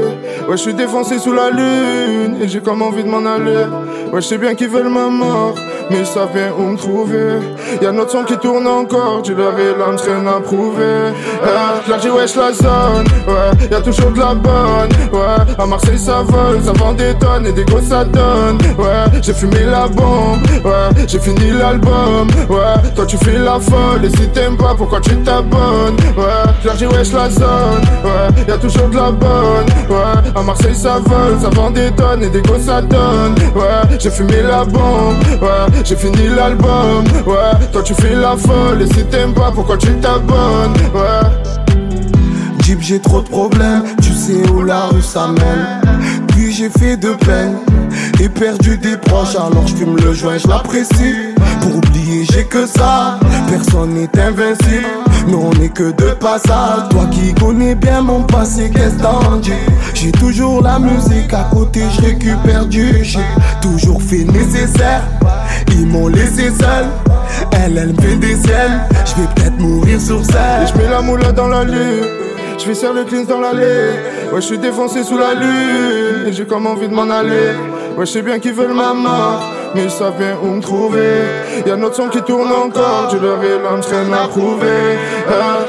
Ouais, 0.49 0.57
je 0.57 0.63
suis 0.63 0.75
défoncé 0.75 1.19
sous 1.19 1.33
la 1.33 1.51
lune. 1.51 2.37
Et 2.41 2.49
j'ai 2.49 2.61
comme 2.61 2.83
envie 2.83 3.03
de 3.03 3.09
m'en 3.09 3.25
aller. 3.27 3.65
Ouais, 4.13 4.21
je 4.21 4.27
sais 4.27 4.39
bien 4.39 4.55
qu'ils 4.55 4.69
veulent 4.69 4.89
ma 4.89 5.09
mort 5.09 5.55
mais 5.91 6.05
ça 6.05 6.27
vient 6.33 6.53
où 6.59 6.63
me 6.63 6.77
trouver? 6.77 7.39
Y'a 7.81 7.93
notre 7.93 8.11
son 8.11 8.25
qui 8.25 8.37
tourne 8.39 8.67
encore, 8.67 9.23
tu 9.23 9.35
leur 9.35 9.59
es 9.59 9.77
l'âme, 9.79 9.97
rien 10.05 10.27
à 10.27 10.41
prouver. 10.41 11.13
Eh, 11.43 12.09
wesh 12.11 12.37
la 12.37 12.53
zone, 12.53 13.07
ouais, 13.27 13.69
y'a 13.71 13.81
toujours 13.81 14.11
de 14.11 14.19
la 14.19 14.35
bonne, 14.35 14.91
ouais. 15.13 15.55
À 15.59 15.67
Marseille 15.67 15.99
ça 15.99 16.23
vole, 16.23 16.63
ça 16.63 16.73
vend 16.73 16.93
des 16.93 17.15
tonnes 17.15 17.47
et 17.47 17.53
des 17.53 17.65
gosses 17.65 17.85
ça 17.85 18.05
donne, 18.05 18.59
ouais. 18.79 19.21
J'ai 19.23 19.35
fumé 19.35 19.65
la 19.71 19.87
bombe, 19.89 20.43
ouais, 20.65 21.05
j'ai 21.07 21.19
fini 21.19 21.51
l'album, 21.51 22.29
ouais. 22.49 22.91
Toi 22.95 23.07
tu 23.07 23.17
fais 23.19 23.39
la 23.39 23.59
folle 23.61 24.05
et 24.05 24.11
si 24.11 24.29
t'aimes 24.29 24.57
pas, 24.57 24.75
pourquoi 24.77 25.01
tu 25.01 25.17
t'abonnes, 25.23 25.97
ouais. 26.17 26.75
J'ai 26.79 26.87
wesh 26.87 27.13
la 27.13 27.31
zone, 27.31 27.83
ouais, 28.05 28.45
y'a 28.49 28.59
toujours 28.59 28.89
de 28.89 28.97
la 28.97 29.11
bonne, 29.11 29.67
ouais. 29.91 30.31
À 30.35 30.43
Marseille 30.43 30.75
ça 30.75 30.99
vole, 31.05 31.39
ça 31.41 31.51
vend 31.51 31.71
des 31.71 31.91
tonnes 31.93 32.23
et 32.23 32.29
des 32.29 32.43
gosses 32.43 32.63
ça 32.63 32.81
donne, 32.81 33.35
ouais. 33.55 33.97
J'ai 33.99 34.11
fumé 34.11 34.43
la 34.43 34.65
bombe, 34.65 35.17
ouais 35.43 35.76
j'ai 35.85 35.97
fini 35.97 36.29
l'album, 36.29 37.05
ouais. 37.27 37.67
Toi 37.73 37.83
tu 37.83 37.95
fais 37.95 38.15
la 38.15 38.37
folle 38.37 38.83
et 38.83 38.87
si 38.87 39.05
t'aimes 39.05 39.35
pas, 39.35 39.51
pourquoi 39.53 39.77
tu 39.77 39.89
t'abonnes, 39.97 40.75
ouais? 40.95 41.77
Jeep, 42.63 42.81
j'ai 42.81 43.01
trop 43.01 43.21
de 43.21 43.29
problèmes, 43.29 43.85
tu 44.03 44.13
sais 44.13 44.49
où 44.51 44.63
la 44.63 44.87
rue 44.87 45.03
s'amène. 45.03 45.81
Puis 46.29 46.53
j'ai 46.53 46.69
fait 46.69 46.97
de 46.97 47.11
peine 47.15 47.57
et 48.21 48.29
perdu 48.29 48.79
des 48.79 48.97
proches, 48.97 49.35
alors 49.35 49.67
je 49.67 49.75
fume 49.75 49.97
le 49.97 50.13
joint, 50.13 50.39
je 50.39 50.49
l'apprécie. 50.49 51.35
Pour 51.61 51.77
oublier, 51.77 52.25
j'ai 52.31 52.45
que 52.45 52.67
ça, 52.67 53.19
personne 53.49 53.95
n'est 53.95 54.21
invincible. 54.21 54.87
Mais 55.27 55.35
on 55.35 55.51
est 55.63 55.71
que 55.71 55.91
de 55.91 56.13
passage. 56.13 56.89
Toi 56.91 57.07
qui 57.11 57.35
connais 57.35 57.75
bien 57.75 58.03
mon 58.03 58.23
passé, 58.23 58.71
qu'est-ce 58.71 59.03
t'en 59.03 59.37
dis? 59.37 59.53
J'ai 59.95 60.13
toujours 60.13 60.63
la 60.63 60.79
musique 60.79 61.33
à 61.33 61.49
côté, 61.53 61.83
je 61.97 62.03
récupère 62.03 62.67
du 62.67 63.03
J'ai 63.03 63.19
toujours 63.61 64.01
fait 64.01 64.25
nécessaire. 64.25 65.03
Ils 65.73 65.87
m'ont 65.87 66.09
laissé 66.09 66.51
seul. 66.51 66.87
Elle, 67.53 67.77
elle 67.77 67.93
me 67.93 68.01
fait 68.01 68.17
des 68.17 68.37
ciels. 68.37 68.81
Je 69.05 69.21
vais 69.21 69.29
peut-être 69.35 69.59
mourir 69.59 70.01
sur 70.01 70.25
scène. 70.25 70.67
Je 70.73 70.79
mets 70.79 70.89
la 70.89 71.01
moula 71.03 71.33
dans 71.33 71.49
la 71.49 71.65
lune. 71.65 72.05
Je 72.59 72.67
vais 72.67 72.75
serre 72.75 72.93
le 72.95 73.05
clean 73.05 73.25
dans 73.25 73.41
l'allée. 73.41 73.91
Ouais, 74.33 74.41
je 74.41 74.47
suis 74.47 74.59
défoncé 74.59 75.05
sous 75.05 75.19
la 75.19 75.35
lune. 75.35 76.27
Et 76.27 76.33
j'ai 76.33 76.47
comme 76.47 76.67
envie 76.67 76.89
de 76.89 76.95
m'en 76.95 77.09
aller. 77.11 77.53
Ouais, 77.97 78.07
je 78.07 78.13
sais 78.13 78.23
bien 78.23 78.39
qu'ils 78.39 78.55
veulent 78.55 78.75
ma 78.75 78.93
mort 78.93 79.56
mais 79.77 79.89
ça 79.89 80.11
vient 80.19 80.37
où 80.43 80.57
me 80.57 80.61
trouver. 80.61 81.23
Y'a 81.67 81.77
notre 81.77 81.97
son 81.97 82.09
qui 82.09 82.23
tourne 82.23 82.51
encore, 82.51 83.09
tu 83.11 83.19
leur 83.19 83.43
es 83.45 83.59
l'entraîne 83.63 84.13
à 84.13 84.27
prouver. 84.27 84.99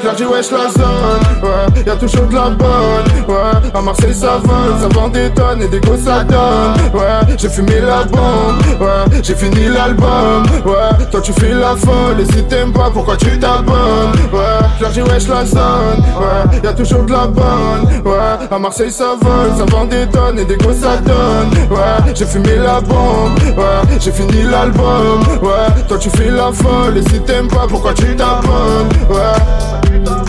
Là 0.03 0.13
j'ai 0.17 0.25
wesh 0.25 0.51
la 0.51 0.69
zone, 0.69 1.43
ouais, 1.43 1.83
y'a 1.85 1.95
toujours 1.95 2.25
de 2.27 2.35
la 2.35 2.49
bonne, 2.49 3.07
ouais. 3.27 3.69
À 3.73 3.81
Marseille 3.81 4.13
ça 4.13 4.39
vole, 4.43 4.79
ça 4.79 4.87
vend 4.97 5.09
des 5.09 5.29
tonnes 5.31 5.61
et 5.61 5.67
des 5.67 5.79
gosses 5.79 6.01
ça 6.01 6.23
donne, 6.23 6.73
ouais. 6.93 7.35
J'ai 7.37 7.49
fumé 7.49 7.79
la 7.81 8.03
bombe, 8.03 8.61
ouais, 8.79 9.19
j'ai 9.21 9.35
fini 9.35 9.67
l'album, 9.67 10.43
ouais. 10.65 11.05
Toi 11.11 11.21
tu 11.21 11.33
fais 11.33 11.53
la 11.53 11.75
folle 11.75 12.21
et 12.21 12.25
si 12.25 12.43
t'aimes 12.43 12.71
pas, 12.71 12.89
pourquoi 12.93 13.17
tu 13.17 13.37
t'abonnes, 13.39 14.13
ouais. 14.31 14.39
Là 14.81 14.89
wesh 14.89 15.27
la 15.27 15.45
zone, 15.45 16.03
ouais, 16.19 16.59
y'a 16.63 16.73
toujours 16.73 17.03
de 17.03 17.11
la 17.11 17.27
bonne, 17.27 18.01
ouais. 18.05 18.47
À 18.49 18.59
Marseille 18.59 18.91
ça 18.91 19.15
vole, 19.19 19.51
ça 19.57 19.65
vend 19.75 19.85
des 19.85 20.07
tonnes 20.07 20.39
et 20.39 20.45
des 20.45 20.57
gosses 20.57 20.77
ça 20.77 20.97
donne, 20.97 21.49
ouais. 21.71 22.13
J'ai 22.13 22.25
fumé 22.25 22.55
la 22.55 22.79
bombe, 22.79 23.37
ouais 23.57 23.96
j'ai 23.99 24.11
fini 24.11 24.43
l'album, 24.43 25.21
ouais. 25.41 25.83
Toi 25.87 25.97
tu 25.97 26.09
fais 26.09 26.29
la 26.29 26.51
folle 26.51 26.97
et 26.97 27.03
si 27.03 27.19
t'aimes 27.21 27.47
pas, 27.47 27.65
pourquoi 27.67 27.93
tu 27.93 28.15
t'abonnes, 28.15 28.89
ouais. 29.09 30.26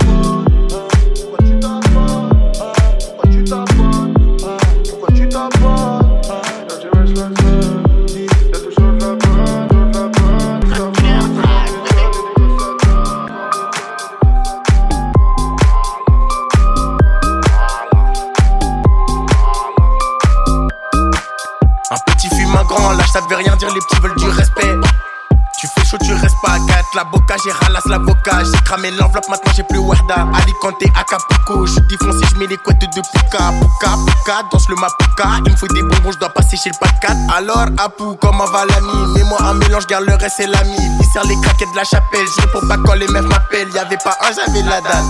La 26.98 27.04
boca, 27.04 27.36
j'ai 27.44 27.52
ralasse 27.52 27.86
l'avocat. 27.86 28.42
J'ai 28.42 28.60
cramé 28.64 28.90
l'enveloppe, 28.90 29.28
maintenant 29.28 29.52
j'ai 29.54 29.62
plus 29.62 29.78
Wahda. 29.78 30.26
Alicante, 30.34 30.82
Acapulco, 30.98 31.64
je 31.64 31.72
suis 31.74 31.82
défoncé, 31.82 32.26
je 32.32 32.36
mets 32.38 32.46
les 32.46 32.56
couettes 32.56 32.80
de 32.80 33.00
Puka. 33.00 33.38
Puka, 33.60 33.90
Puka, 34.04 34.42
danse 34.50 34.68
le 34.68 34.74
Mapuka. 34.74 35.38
Il 35.46 35.52
me 35.52 35.56
faut 35.56 35.68
des 35.68 35.82
bonbons, 35.82 36.10
je 36.10 36.18
dois 36.18 36.30
passer 36.30 36.56
chez 36.56 36.70
le 36.70 36.78
pas 36.80 36.90
4. 37.00 37.14
Alors, 37.36 37.66
Apu, 37.78 38.02
comment 38.20 38.46
va 38.46 38.64
l'ami 38.66 39.14
Mets-moi 39.14 39.38
un 39.42 39.54
mélange, 39.54 39.86
garde 39.86 40.06
le 40.06 40.14
reste, 40.14 40.36
c'est 40.38 40.48
l'ami. 40.48 40.76
Il 40.98 41.06
sert 41.06 41.22
les 41.24 41.40
craquettes 41.40 41.70
de 41.70 41.76
la 41.76 41.84
chapelle. 41.84 42.26
Je 42.36 42.46
pour 42.48 42.66
pas 42.66 42.76
quand 42.84 42.94
les 42.94 43.06
meufs 43.06 43.26
m'appellent. 43.26 43.70
Y'avait 43.74 43.96
pas 43.98 44.18
un, 44.20 44.32
j'avais 44.32 44.62
la 44.62 44.80
dalle. 44.80 45.04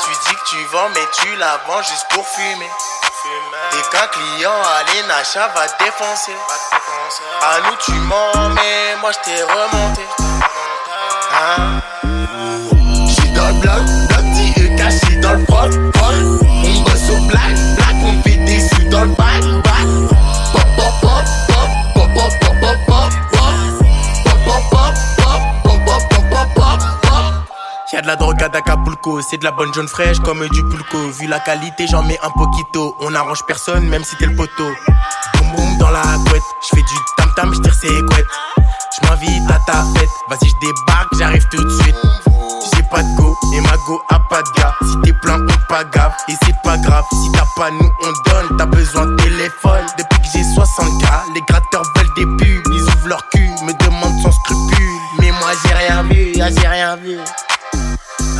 Tu 0.00 0.10
dis 0.10 0.36
que 0.36 0.50
tu 0.50 0.56
vends, 0.70 0.90
mais 0.92 1.06
tu 1.16 1.34
la 1.38 1.58
vends 1.66 1.80
juste 1.80 2.06
pour 2.10 2.26
fumer. 2.28 2.70
Et 3.72 3.90
qu'un 3.90 4.06
client 4.08 4.52
à 4.52 4.84
l'Enacha 4.92 5.48
va 5.54 5.66
défoncer. 5.82 6.36
À 7.40 7.60
nous 7.62 7.76
tu 7.84 7.92
mens, 7.92 8.54
mais 8.54 8.96
moi 9.00 9.10
je 9.12 9.18
t'ai 9.24 9.42
remonté. 9.42 10.25
J'suis 13.08 13.30
dans 13.32 13.48
le 13.48 13.54
bloc, 13.60 13.82
bloc 14.08 14.76
caché 14.76 15.16
dans 15.16 15.34
le 15.34 15.44
On 15.50 16.80
bosse 16.82 17.10
au 17.10 17.20
black, 17.26 17.54
black, 17.76 17.96
on 18.04 18.22
fait 18.22 18.36
des 18.36 18.60
sous 18.60 18.88
dans 18.88 19.04
le 19.04 19.10
pop, 19.10 19.26
pop, 20.76 20.94
pop, 21.02 21.26
Y'a 27.92 28.02
de 28.02 28.06
la 28.08 28.16
drogue 28.16 28.42
à 28.42 28.46
Acapulco, 28.46 29.22
c'est 29.22 29.38
de 29.38 29.44
la 29.44 29.52
bonne 29.52 29.72
jaune 29.72 29.88
fraîche 29.88 30.18
comme 30.20 30.46
du 30.48 30.62
pulco. 30.64 31.08
Vu 31.18 31.26
la 31.26 31.40
qualité, 31.40 31.86
j'en 31.86 32.02
mets 32.02 32.18
un 32.22 32.30
poquito. 32.30 32.94
On 33.00 33.14
arrange 33.14 33.42
personne, 33.46 33.88
même 33.88 34.04
si 34.04 34.16
t'es 34.16 34.26
le 34.26 34.36
poteau. 34.36 34.70
Boum 35.34 35.52
boum 35.54 35.78
dans 35.78 35.88
la 35.90 36.02
couette, 36.28 36.42
j'fais 36.62 36.82
du 36.82 36.94
tam 37.16 37.30
tam, 37.36 37.54
j'tire 37.54 37.74
ses 37.74 37.88
couettes. 37.88 38.26
Je 38.96 39.08
m'invite 39.08 39.50
à 39.50 39.58
ta 39.70 39.84
fête, 39.94 40.08
vas-y 40.28 40.48
je 40.48 40.54
débarque, 40.60 41.08
j'arrive 41.18 41.46
tout 41.50 41.62
de 41.62 41.82
suite. 41.82 41.96
J'ai 42.74 42.82
pas 42.84 43.02
de 43.02 43.16
go 43.16 43.36
et 43.54 43.60
ma 43.60 43.76
go 43.86 44.00
a 44.10 44.18
pas 44.30 44.42
de 44.42 44.50
gars. 44.56 44.74
Si 44.82 44.96
t'es 45.02 45.12
plein, 45.12 45.40
on 45.40 45.68
pas 45.68 45.84
grave 45.84 46.12
et 46.28 46.34
c'est 46.44 46.54
pas 46.62 46.76
grave. 46.78 47.04
Si 47.12 47.30
t'as 47.32 47.44
pas 47.56 47.70
nous, 47.70 47.92
on 48.02 48.30
donne. 48.30 48.56
T'as 48.56 48.66
besoin 48.66 49.06
de 49.06 49.16
téléphone. 49.16 49.86
Depuis 49.98 50.18
que 50.20 50.26
j'ai 50.32 50.42
60K, 50.42 51.34
les 51.34 51.42
gratteurs 51.42 51.82
veulent 51.96 52.14
des 52.16 52.24
pubs. 52.44 52.72
Ils 52.72 52.82
ouvrent 52.82 53.08
leur 53.08 53.28
cul, 53.28 53.50
me 53.64 53.72
demandent 53.84 54.20
sans 54.22 54.32
scrupule. 54.32 55.00
Mais 55.18 55.30
moi 55.32 55.50
j'ai 55.64 55.74
rien 55.74 56.02
vu, 56.04 56.32
ah, 56.40 56.48
j'ai 56.50 56.68
rien 56.68 56.96
vu. 56.96 57.18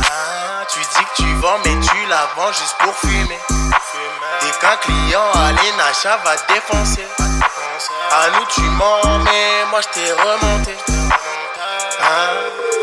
Ah, 0.01 0.63
tu 0.71 0.79
dis 0.79 1.05
que 1.05 1.21
tu 1.21 1.33
vends, 1.35 1.59
mais 1.65 1.79
tu 1.81 2.09
la 2.09 2.27
vends 2.35 2.51
juste 2.51 2.75
pour 2.79 2.93
fumer. 2.95 3.37
Qu'un 4.67 4.75
client 4.75 5.31
à 5.33 5.53
l'Enacha 5.53 6.17
va 6.25 6.35
défoncer. 6.53 7.07
À 8.11 8.29
nous 8.31 8.45
tu 8.49 8.61
mens, 8.61 9.19
mais 9.23 9.63
moi 9.69 9.79
je 9.79 9.87
t'ai 9.93 10.11
remonté. 10.11 10.75
Hein? 12.01 12.76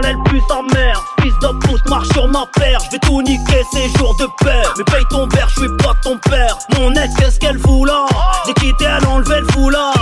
relais 0.00 0.12
le 0.12 0.22
plus 0.24 0.42
amer. 0.50 1.04
Fils 1.20 1.34
de 1.40 1.48
pouce, 1.66 1.80
marche 1.88 2.08
sur 2.12 2.26
ma 2.28 2.46
paire. 2.58 2.78
Je 2.86 2.90
vais 2.92 2.98
tout 2.98 3.22
niquer 3.22 3.62
ces 3.72 3.88
jours 3.98 4.14
de 4.16 4.26
paix 4.42 4.62
Mais 4.78 4.84
paye 4.84 5.04
ton 5.10 5.28
père, 5.28 5.48
je 5.48 5.60
suis 5.60 5.76
pas 5.76 5.94
ton 6.02 6.16
père. 6.18 6.56
Mon 6.76 6.92
ex, 6.94 7.14
qu'est-ce 7.16 7.38
qu'elle 7.38 7.58
fout 7.58 7.86
là? 7.86 8.06
J'ai 8.46 8.54
quitté, 8.54 8.84
elle 8.84 9.06
enlevait 9.06 9.40
le 9.40 9.48
foulard. 9.48 9.94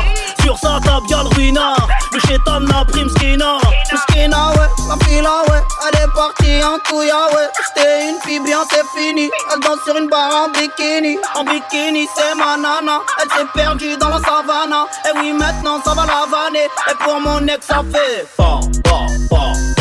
Sur 0.43 0.57
sa 0.59 0.81
table, 0.81 1.07
y'a 1.11 1.23
le 1.23 1.29
ruinard. 1.35 1.89
Le 2.13 2.21
chétan 2.21 2.61
n'a 2.61 2.85
pris 2.85 3.05
Mskina. 3.05 3.59
Mskina, 3.93 4.51
ouais, 4.51 4.69
la 4.89 5.05
fila, 5.05 5.43
ouais. 5.49 5.63
Elle 5.87 6.01
est 6.01 6.15
partie 6.15 6.63
en 6.65 6.79
couilla, 6.89 7.29
ouais. 7.35 7.49
J'étais 7.77 8.11
une 8.11 8.21
fille 8.21 8.41
bien, 8.41 8.61
c'est 8.71 8.85
fini. 8.99 9.31
Elle 9.53 9.61
danse 9.61 9.79
sur 9.85 9.97
une 9.97 10.09
barre 10.09 10.47
en 10.47 10.49
bikini. 10.51 11.19
En 11.35 11.45
bikini, 11.45 12.09
c'est 12.17 12.35
ma 12.37 12.57
nana. 12.57 13.01
Elle 13.23 13.31
s'est 13.31 13.47
perdue 13.55 13.97
dans 13.97 14.09
la 14.09 14.19
savane. 14.19 14.75
Et 15.07 15.19
oui, 15.19 15.33
maintenant, 15.33 15.81
ça 15.85 15.95
va 15.95 16.07
la 16.07 16.27
vanner. 16.31 16.69
Et 16.91 16.95
pour 17.05 17.21
mon 17.21 17.47
ex, 17.47 17.67
ça 17.67 17.83
fait. 17.93 18.27
Bah, 18.39 18.61
bah, 18.85 19.07
bah. 19.31 19.78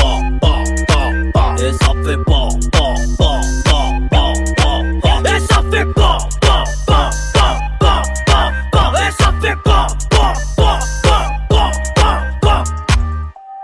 Et 1.59 1.73
ça 1.73 1.91
fait 2.05 2.17
pas, 2.17 2.49
pas, 2.71 2.93
pas, 3.17 3.41
pas, 3.69 3.91
pas, 4.11 4.33
pas, 4.57 4.83
pas. 5.01 5.35
Et 5.35 5.39
ça 5.39 5.63
fait 5.71 5.85
pas, 5.93 6.17
pas, 6.39 6.63
pas, 6.85 7.09
pas, 7.33 8.03
pas, 8.25 8.51
pas. 8.71 8.93
Et 9.01 9.11
ça 9.11 9.33
fait 9.41 9.55
pas, 9.63 9.87
pas, 10.11 10.33
pas, 10.55 10.79
pas, 11.03 11.71
pas, 11.95 12.23
pas. 12.41 12.63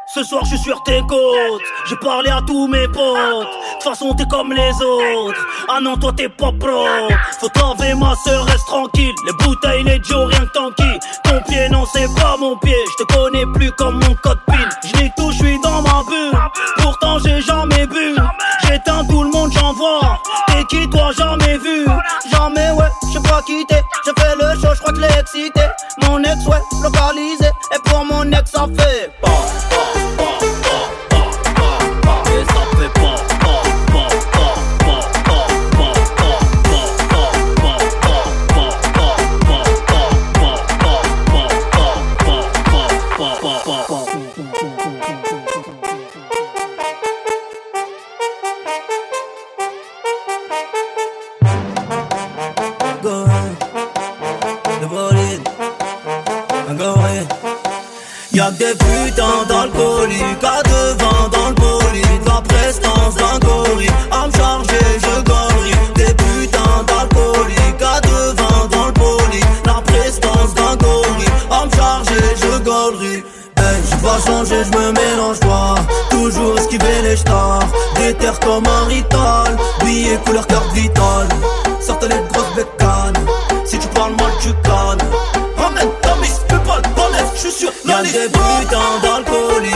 Ce 0.08 0.24
soir, 0.24 0.44
je 0.46 0.56
suis 0.56 0.66
sur 0.66 0.82
tes 0.84 1.02
côtes. 1.02 1.62
J'ai 1.86 1.96
parlé 1.98 2.32
à 2.32 2.42
tous 2.48 2.68
mes 2.68 2.88
potes. 2.88 3.48
De 3.78 3.84
façon, 3.84 4.14
t'es 4.16 4.26
comme 4.26 4.54
les 4.54 4.74
autres. 4.82 5.46
Ah 5.70 5.80
non, 5.80 5.96
toi, 5.96 6.12
t'es 6.16 6.30
pas 6.30 6.52
pro. 6.52 6.88
Faut 7.40 7.50
t'enlever, 7.50 7.94
ma 7.94 8.16
soeur, 8.16 8.46
reste 8.46 8.66
tranquille. 8.66 9.14
Les 9.28 9.34
bouteilles, 9.46 9.84
les 9.84 10.02
Joe, 10.04 10.30
rien 10.32 10.46
que 10.48 10.52
tanky. 10.52 11.00
Ton 11.24 11.42
pied, 11.48 11.70
non, 11.70 11.86
c'est 11.94 12.12
pas 12.16 12.38
mon 12.40 12.58
pied. 12.58 12.76
Je 12.98 13.04
te 13.04 13.14
connais 13.14 13.46
plus 13.54 13.72
comme 13.74 14.00
mon 14.00 14.16
code 14.24 14.40
PIN. 14.48 14.70
Je 14.84 15.10
tout, 15.16 15.32
je 15.32 15.38
suis 15.38 15.60
dans 15.62 15.82
ma 15.84 16.04
bulle. 16.08 16.40
Je 24.56 24.80
crois 24.80 24.94
que 24.94 25.00
l'ai 25.00 25.20
excité. 25.20 25.62
Mon 26.04 26.20
ex, 26.20 26.46
ouais, 26.48 26.58
localisé. 26.82 27.50
Et 27.74 27.90
pour 27.90 28.06
mon 28.06 28.32
ex, 28.32 28.52
ça 28.52 28.68
fait. 28.78 29.12
Pas, 29.22 29.30
pas, 29.30 30.13
putains 59.74 60.04
d'alcooliques 60.04 60.44
à 60.44 60.64
devant 60.64 61.30
dans 61.30 61.50
le 61.50 61.56
bolide 61.56 62.26
La 62.26 62.42
prestance 62.42 63.16
d'un 63.16 63.40
gorille. 63.40 63.90
À 64.12 64.28
me 64.28 64.32
charger 64.32 65.00
je 65.02 65.22
gorille. 65.22 65.74
Des 65.96 66.14
putains 66.14 66.84
d'alcooliques. 66.88 67.82
À 67.82 68.00
devant 68.02 68.68
dans 68.70 68.86
le 68.88 68.92
bolide 68.94 69.46
La 69.66 69.82
prestance 69.82 70.54
d'un 70.54 70.76
gorille. 70.76 71.28
À 71.50 71.66
me 71.66 71.72
charger 71.72 72.36
je 72.42 72.60
gorille. 72.64 73.24
Hey, 73.58 73.82
j'ai 73.90 73.98
pas 73.98 74.20
changé, 74.26 74.64
je 74.64 74.78
me 74.78 74.92
mélange 74.92 75.40
pas 75.40 75.76
Toujours 76.10 76.58
esquiver 76.58 77.02
les 77.04 77.18
stars. 77.18 77.68
Des 77.96 78.14
terres 78.14 78.40
comme 78.40 78.66
un 78.66 78.88
rital. 78.88 79.58
Billets 79.84 80.20
couleur 80.26 80.48
carte 80.48 80.72
vitale. 80.74 81.28
Sortez 81.80 82.08
les 82.08 82.22
grosses 82.32 82.56
bécanes 82.56 82.83
chaussures. 87.44 87.74
Y'a 87.86 88.02
des, 88.04 88.12
des 88.12 88.28
boutons 88.30 89.00
dans 89.04 89.18
le 89.20 89.24
colis. 89.26 89.72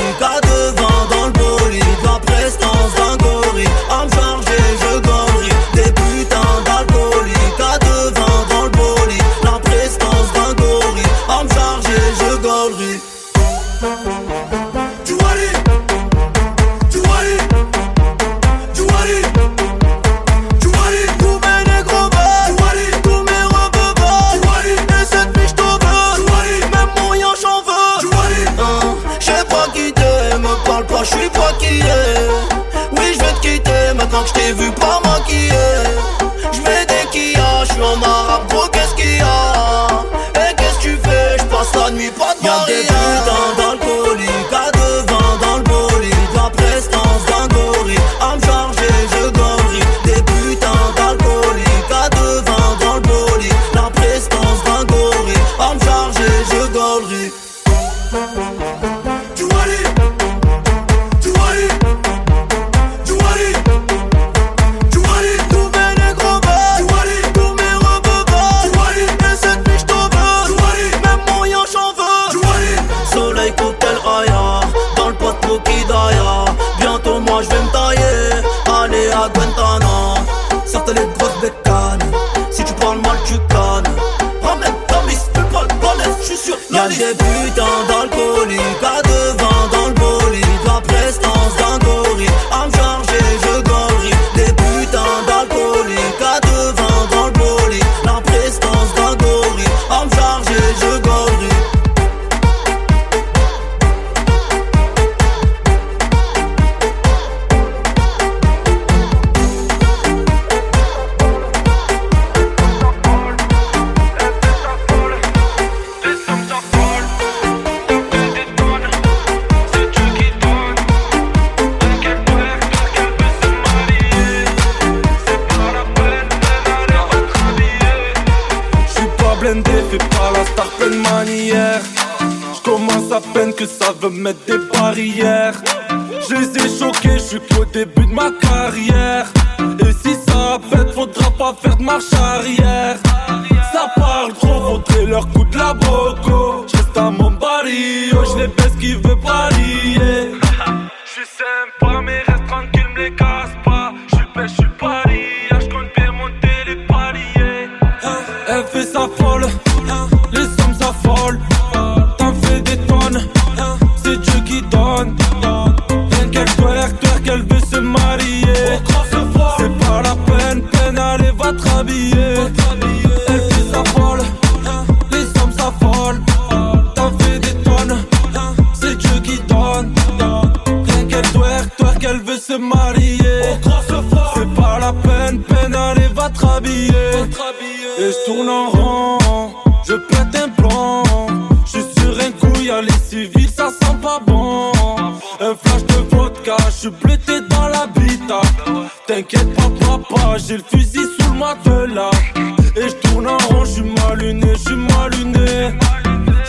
je 204.58 204.64
suis 204.64 204.76
mal. 204.76 205.12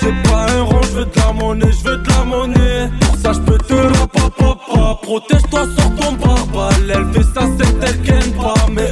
J'ai 0.01 0.13
pas 0.31 0.47
un 0.53 0.63
rond, 0.63 0.81
je 0.83 0.99
veux 0.99 1.05
de 1.05 1.17
la 1.17 1.33
monnaie, 1.33 1.73
je 1.73 1.89
veux 1.89 1.97
de 1.97 2.09
la 2.09 2.25
monnaie. 2.25 2.91
Pour 3.01 3.17
ça, 3.17 3.33
je 3.33 3.41
peux 3.41 3.59
te 3.59 4.07
papa, 4.07 4.99
Protège-toi 5.03 5.63
sur 5.77 5.97
ton 5.97 6.13
barbal. 6.13 6.75
Elle 6.89 7.13
fait 7.13 7.29
ça, 7.35 7.47
c'est 7.59 7.87
elle 7.87 8.03
qu'elle 8.03 8.33
pas, 8.33 8.55
mais 8.71 8.88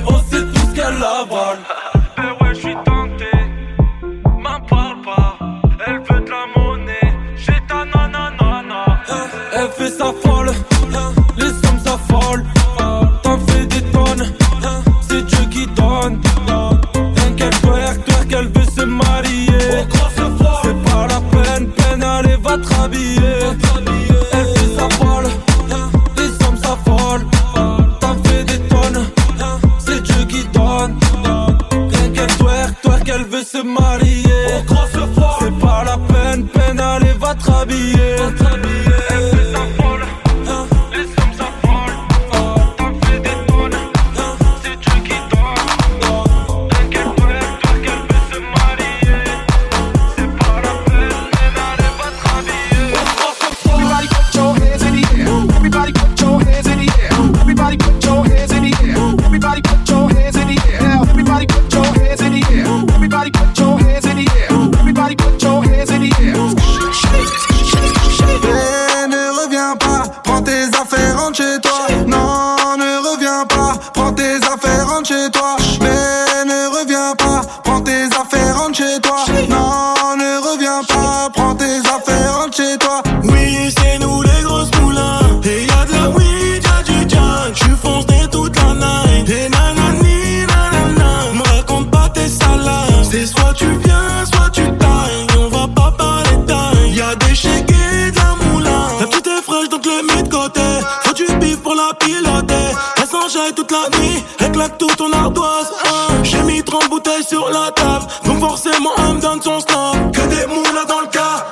Faut 101.03 101.15
du 101.15 101.27
bif 101.41 101.59
pour 101.63 101.75
la 101.75 101.93
piloter. 101.95 102.55
Elle 102.97 103.07
s'enjaille 103.07 103.53
toute 103.55 103.71
la 103.71 103.99
nuit, 103.99 104.25
elle 104.41 104.53
claque 104.53 104.79
tout 104.79 104.91
ton 104.97 105.13
ardoise. 105.13 105.71
Hein. 105.85 106.15
J'ai 106.23 106.43
mis 106.43 106.63
30 106.63 106.89
bouteilles 106.89 107.25
sur 107.25 107.49
la 107.51 107.71
table, 107.71 108.07
donc 108.25 108.41
forcément 108.41 108.91
elle 108.99 109.15
me 109.15 109.21
donne 109.21 109.43
son 109.43 109.61
snap. 109.61 110.13
Que 110.13 110.21
des 110.23 110.47
moulas 110.47 110.85
dans 110.89 111.01
le 111.01 111.09
cas, 111.09 111.47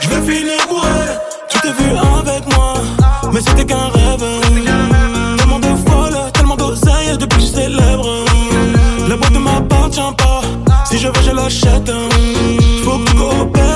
je 0.00 0.08
vais 0.08 0.32
finir 0.32 0.58
bourré. 0.68 0.88
Tu 1.48 1.58
t'es 1.60 1.72
vu 1.72 1.90
avec 2.18 2.46
moi, 2.54 2.74
mais 3.32 3.40
c'était 3.40 3.64
qu'un 3.64 3.88
rêve. 3.88 4.24
Tellement 5.36 5.58
de 5.58 5.88
folle, 5.88 6.18
tellement 6.34 6.56
d'oseille 6.56 7.16
depuis 7.18 7.38
que 7.38 7.44
je 7.44 7.60
célèbre. 7.60 8.24
La 9.08 9.16
boîte 9.16 9.32
ne 9.32 9.38
m'appartient 9.38 10.00
pas, 10.18 10.42
si 10.88 10.98
je 10.98 11.08
veux 11.08 11.22
je 11.24 11.30
l'achète. 11.30 11.90
Que. 13.54 13.67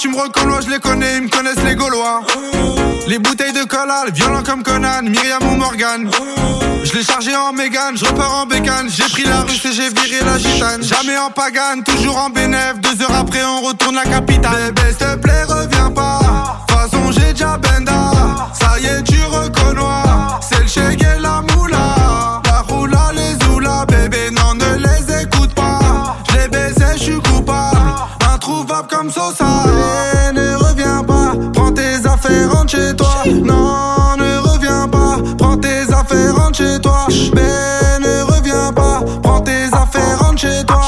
tu 0.00 0.08
me 0.08 0.16
reconnais, 0.16 0.62
je 0.64 0.70
les 0.70 0.78
connais, 0.78 1.16
ils 1.18 1.24
me 1.24 1.28
connaissent 1.28 1.62
les 1.62 1.74
Gaulois. 1.74 2.22
Les 3.06 3.18
bouteilles 3.18 3.52
de 3.52 3.64
collal, 3.64 4.10
violents 4.12 4.42
comme 4.42 4.62
Conan, 4.62 5.02
Myriam 5.02 5.42
ou 5.42 5.56
Morgan. 5.56 6.10
Je 6.84 6.94
l'ai 6.94 7.04
chargé 7.04 7.36
en 7.36 7.52
mégane, 7.52 7.98
je 7.98 8.06
repars 8.06 8.34
en 8.34 8.46
bécane. 8.46 8.88
J'ai 8.88 9.04
pris 9.04 9.24
la 9.24 9.42
russe 9.42 9.62
et 9.66 9.72
j'ai 9.72 9.90
viré 9.90 10.24
la 10.24 10.38
gitane. 10.38 10.82
Jamais 10.82 11.18
en 11.18 11.30
pagane, 11.30 11.82
toujours 11.82 12.16
en 12.16 12.30
bénéf. 12.30 12.80
Deux 12.80 13.02
heures 13.02 13.14
après, 13.14 13.44
on 13.44 13.60
retourne 13.60 13.96
la 13.96 14.04
capitale. 14.04 14.72
Bébé, 14.72 14.88
s'il 14.88 14.96
te 14.96 15.16
plaît, 15.16 15.42
reviens 15.42 15.90
pas. 15.90 16.64
De 16.66 16.72
façon, 16.72 17.12
j'ai 17.12 17.34
déjà 17.34 17.58
benda. 17.58 18.50
Ça 18.58 18.80
y 18.80 18.86
est, 18.86 19.02
tu 19.02 19.22
reconnois. 19.24 20.40
C'est 20.40 20.60
le 20.60 20.66
chèque 20.66 21.02
et 21.02 21.20
la 21.20 21.42
moula. 21.52 22.40
La 22.46 22.60
roula, 22.62 23.10
les 23.12 23.46
oula, 23.48 23.84
bébé, 23.84 24.30
non, 24.30 24.54
ne 24.54 24.76
les 24.76 25.22
écoute 25.22 25.52
pas. 25.54 26.16
Je 26.30 26.38
les 26.38 26.48
baisais, 26.48 26.96
je 26.96 27.02
suis 27.02 27.20
coupable. 27.20 27.76
Introuvable 28.32 28.88
comme 28.88 29.10
Sosa. 29.10 29.49
Non, 32.72 34.16
ne 34.16 34.38
reviens 34.48 34.86
pas, 34.86 35.16
prends 35.36 35.56
tes 35.56 35.92
affaires, 35.92 36.36
rentre 36.36 36.58
chez 36.58 36.80
toi. 36.80 37.06
Ben, 37.34 38.00
ne 38.00 38.22
reviens 38.32 38.72
pas, 38.72 39.02
prends 39.24 39.40
tes 39.40 39.64
affaires, 39.72 40.20
rentre 40.20 40.38
chez 40.38 40.64
toi. 40.64 40.80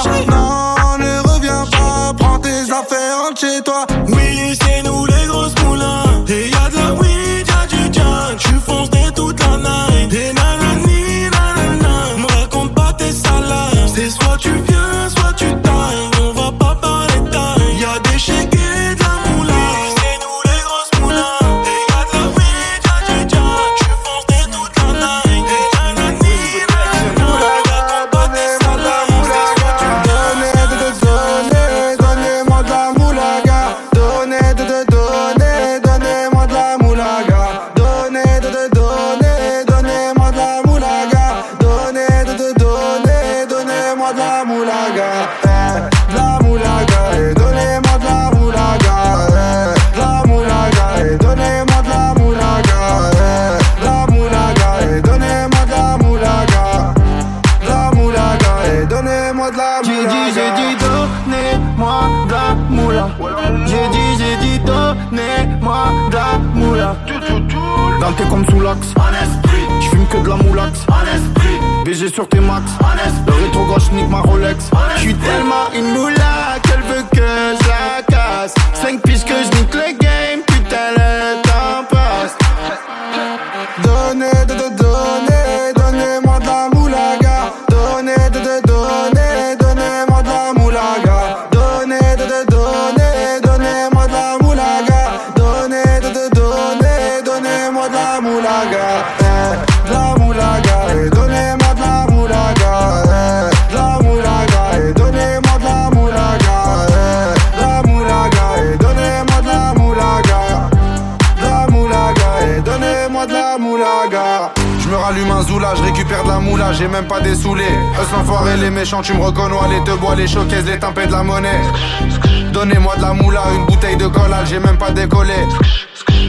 j'ai 124.53 124.59
même 124.59 124.77
pas 124.77 124.91
décollé. 124.91 125.33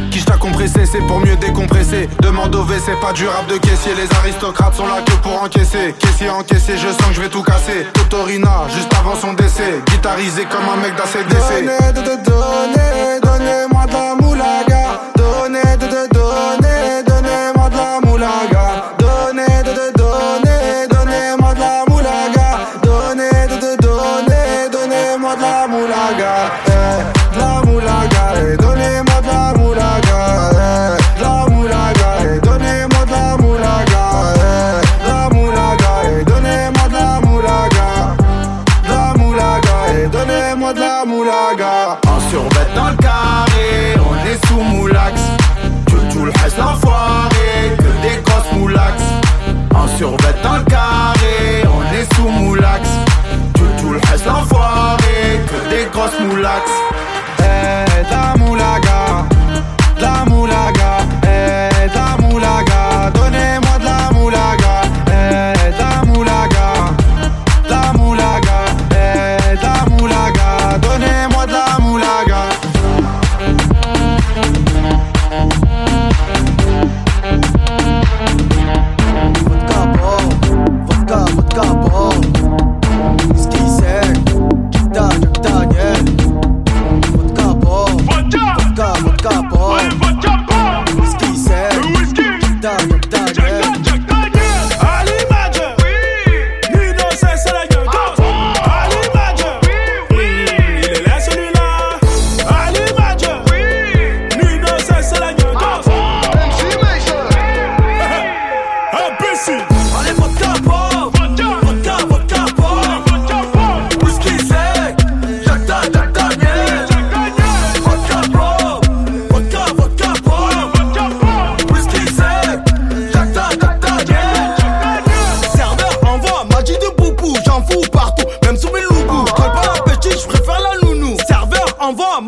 Qui 0.10 0.24
t'a 0.24 0.38
compressé, 0.38 0.86
c'est 0.86 1.06
pour 1.08 1.20
mieux 1.20 1.36
décompresser. 1.36 2.08
Demande 2.22 2.56
au 2.56 2.64
V, 2.64 2.76
c'est 2.86 2.98
pas 3.02 3.12
durable 3.12 3.50
de 3.50 3.58
caissier. 3.58 3.92
Les 3.96 4.08
aristocrates 4.18 4.76
sont 4.76 4.88
là 4.88 5.02
que 5.06 5.12
pour 5.16 5.44
encaisser. 5.44 5.94
Caissier 6.00 6.30
encaissé, 6.30 6.78
je 6.78 6.88
sens 6.88 7.08
que 7.10 7.16
je 7.16 7.22
vais 7.22 7.28
tout 7.28 7.44
casser. 7.44 7.86
Totorina, 7.94 8.64
juste 8.74 8.94
avant 8.98 9.16
son 9.16 9.34
décès. 9.34 9.82
Guitarisé 9.90 10.46
comme 10.46 10.70
un 10.74 10.78
mec 10.82 10.96
d'ACDC. 10.96 11.66
Donnez, 11.66 11.92
de, 11.92 12.02
de, 12.02 12.24
donnez, 12.24 13.20
donnez-moi 13.22 13.86
de 13.88 13.94
la 13.94 14.16
moulaga. 14.16 15.02
Donnez, 15.18 15.78
de, 15.78 15.88
de, 15.88 16.14
donnez, 16.14 17.04
donnez-moi 17.06 17.70
de 17.70 17.76
la 17.76 18.00
moulaga. 18.06 18.93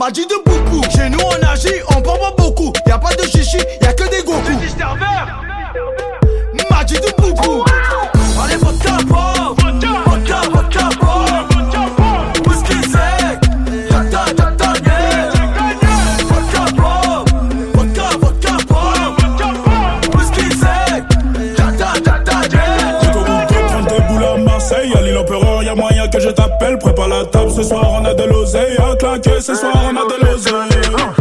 m'a 0.06 0.12
dit 0.12 0.28
de 0.28 0.36
beaucoup. 0.46 0.84
Chez 0.92 1.10
nous, 1.10 1.18
on 1.20 1.48
agit, 1.48 1.82
on 1.90 2.02
prend 2.02 2.18
beaucoup. 2.38 2.72
Y 2.86 2.92
a 2.92 3.00
pas 3.00 3.16
de 3.16 3.24
chichi, 3.24 3.58
y 3.82 3.86
a 3.86 3.94
que 3.94 4.08
des 4.10 4.24
goku. 4.24 4.52
M'a 6.70 6.84
dit 6.84 6.94
de 6.94 7.22
beaucoup. 7.22 7.64
t'appelle, 26.36 26.78
prépare 26.78 27.08
la 27.08 27.26
table. 27.26 27.52
Ce 27.52 27.64
soir, 27.64 28.00
on 28.00 28.06
a 28.06 28.14
de 28.14 28.24
l'oseille 28.24 28.78
à 28.78 28.96
claquer. 28.96 29.42
Ce 29.42 29.56
soir, 29.56 29.74
on 29.92 29.96
a 29.96 30.06
de 30.06 30.26
l'oseille. 30.26 31.15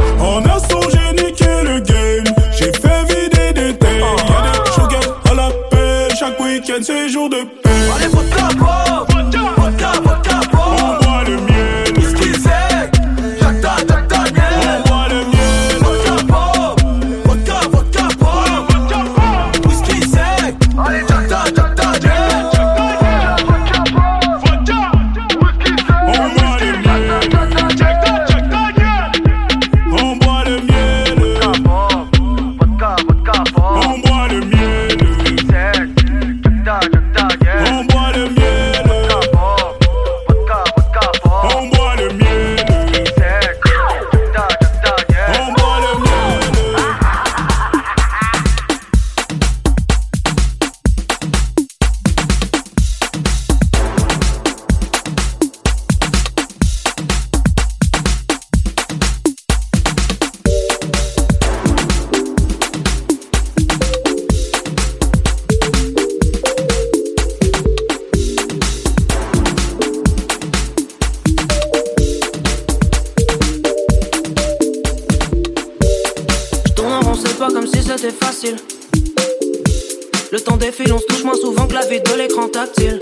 Le 80.35 80.41
temps 80.41 80.57
défile, 80.57 80.93
on 80.93 80.99
se 80.99 81.05
touche 81.05 81.23
moins 81.23 81.37
souvent 81.37 81.69
que 81.69 81.75
la 81.75 81.87
vie 81.87 82.01
de 82.01 82.13
l'écran 82.19 82.49
tactile. 82.49 82.99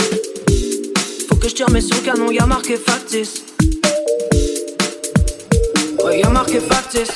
Faut 1.30 1.36
que 1.36 1.48
je 1.48 1.54
tire 1.54 1.70
mes 1.70 1.80
le 1.80 2.04
canon, 2.04 2.30
y'a 2.30 2.44
marqué 2.44 2.76
factice. 2.76 3.42
Ouais, 6.04 6.20
y'a 6.20 6.28
marqué 6.28 6.60
factice. 6.60 7.08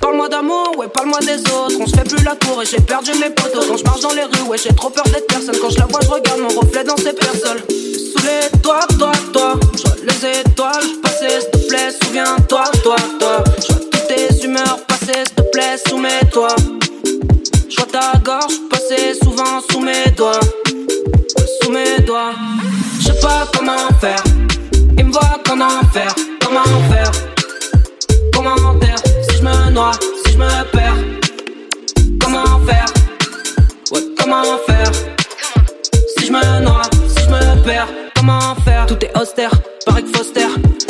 Parle-moi 0.00 0.28
d'amour, 0.28 0.72
ouais, 0.78 0.86
parle-moi 0.86 1.18
des 1.18 1.40
autres. 1.50 1.74
On 1.80 1.86
se 1.88 1.96
fait 1.96 2.08
plus 2.08 2.22
la 2.22 2.36
tour 2.36 2.62
et 2.62 2.64
j'ai 2.64 2.78
perdu 2.78 3.10
mes 3.14 3.30
potos. 3.30 3.66
Quand 3.66 3.76
je 3.76 3.82
marche 3.82 4.02
dans 4.02 4.12
les 4.12 4.22
rues, 4.22 4.48
ouais, 4.50 4.56
j'ai 4.56 4.72
trop 4.72 4.88
peur 4.88 5.02
d'être 5.06 5.26
personne. 5.26 5.56
Quand 5.60 5.70
je 5.70 5.80
la 5.80 5.86
vois, 5.86 5.98
je 6.00 6.10
regarde 6.10 6.38
mon 6.38 6.60
reflet 6.60 6.84
dans 6.84 6.96
ses 6.96 7.12
personnes. 7.12 7.58
Sous 7.68 8.22
les 8.22 8.56
toits, 8.60 8.86
toi, 9.00 9.10
toi, 9.32 9.58
les 10.04 10.40
étoiles 10.42 11.00
passer, 11.02 11.40
s'il 11.40 11.50
te 11.50 11.66
plaît, 11.66 11.90
souviens-toi, 12.04 12.70
toi, 12.84 12.96
toi. 13.18 13.42
Toutes 13.66 14.06
tes 14.06 14.44
humeurs 14.44 14.78
passer, 14.86 15.24
s'il 15.26 15.34
te 15.34 15.42
plaît, 15.50 15.76
soumets-toi. 15.88 16.54
Vois 17.78 17.86
ta 17.86 18.18
gorge 18.18 18.54
passer 18.68 19.14
souvent 19.22 19.60
sous 19.70 19.80
mes 19.80 20.10
doigts, 20.16 20.40
sous 21.62 21.70
mes 21.70 22.00
doigts. 22.04 22.32
Je 22.98 23.06
sais 23.06 23.20
pas 23.20 23.46
comment 23.56 23.88
faire, 24.00 24.22
il 24.98 25.04
me 25.04 25.12
voit 25.12 25.38
qu'en 25.46 25.60
enfer, 25.60 26.12
comment 26.44 26.64
faire, 26.90 27.12
commentaire 28.34 28.96
si 29.28 29.36
je 29.38 29.42
me 29.42 29.70
noie, 29.70 29.92
si 30.26 30.32
je 30.32 30.38
me 30.38 30.64
perds, 30.72 30.96
comment 32.20 32.60
faire, 32.66 32.86
ouais, 33.92 34.02
comment 34.18 34.42
faire, 34.66 34.92
si 36.18 36.26
je 36.26 36.32
me 36.32 36.60
noie, 36.64 36.82
si 37.06 37.22
je 37.22 37.28
me 37.30 37.64
perds, 37.64 37.88
comment 38.16 38.54
faire, 38.64 38.86
tout 38.86 38.98
est 39.04 39.16
austère, 39.16 39.52
pareil 39.86 40.04
que 40.04 40.18
Foster. 40.18 40.48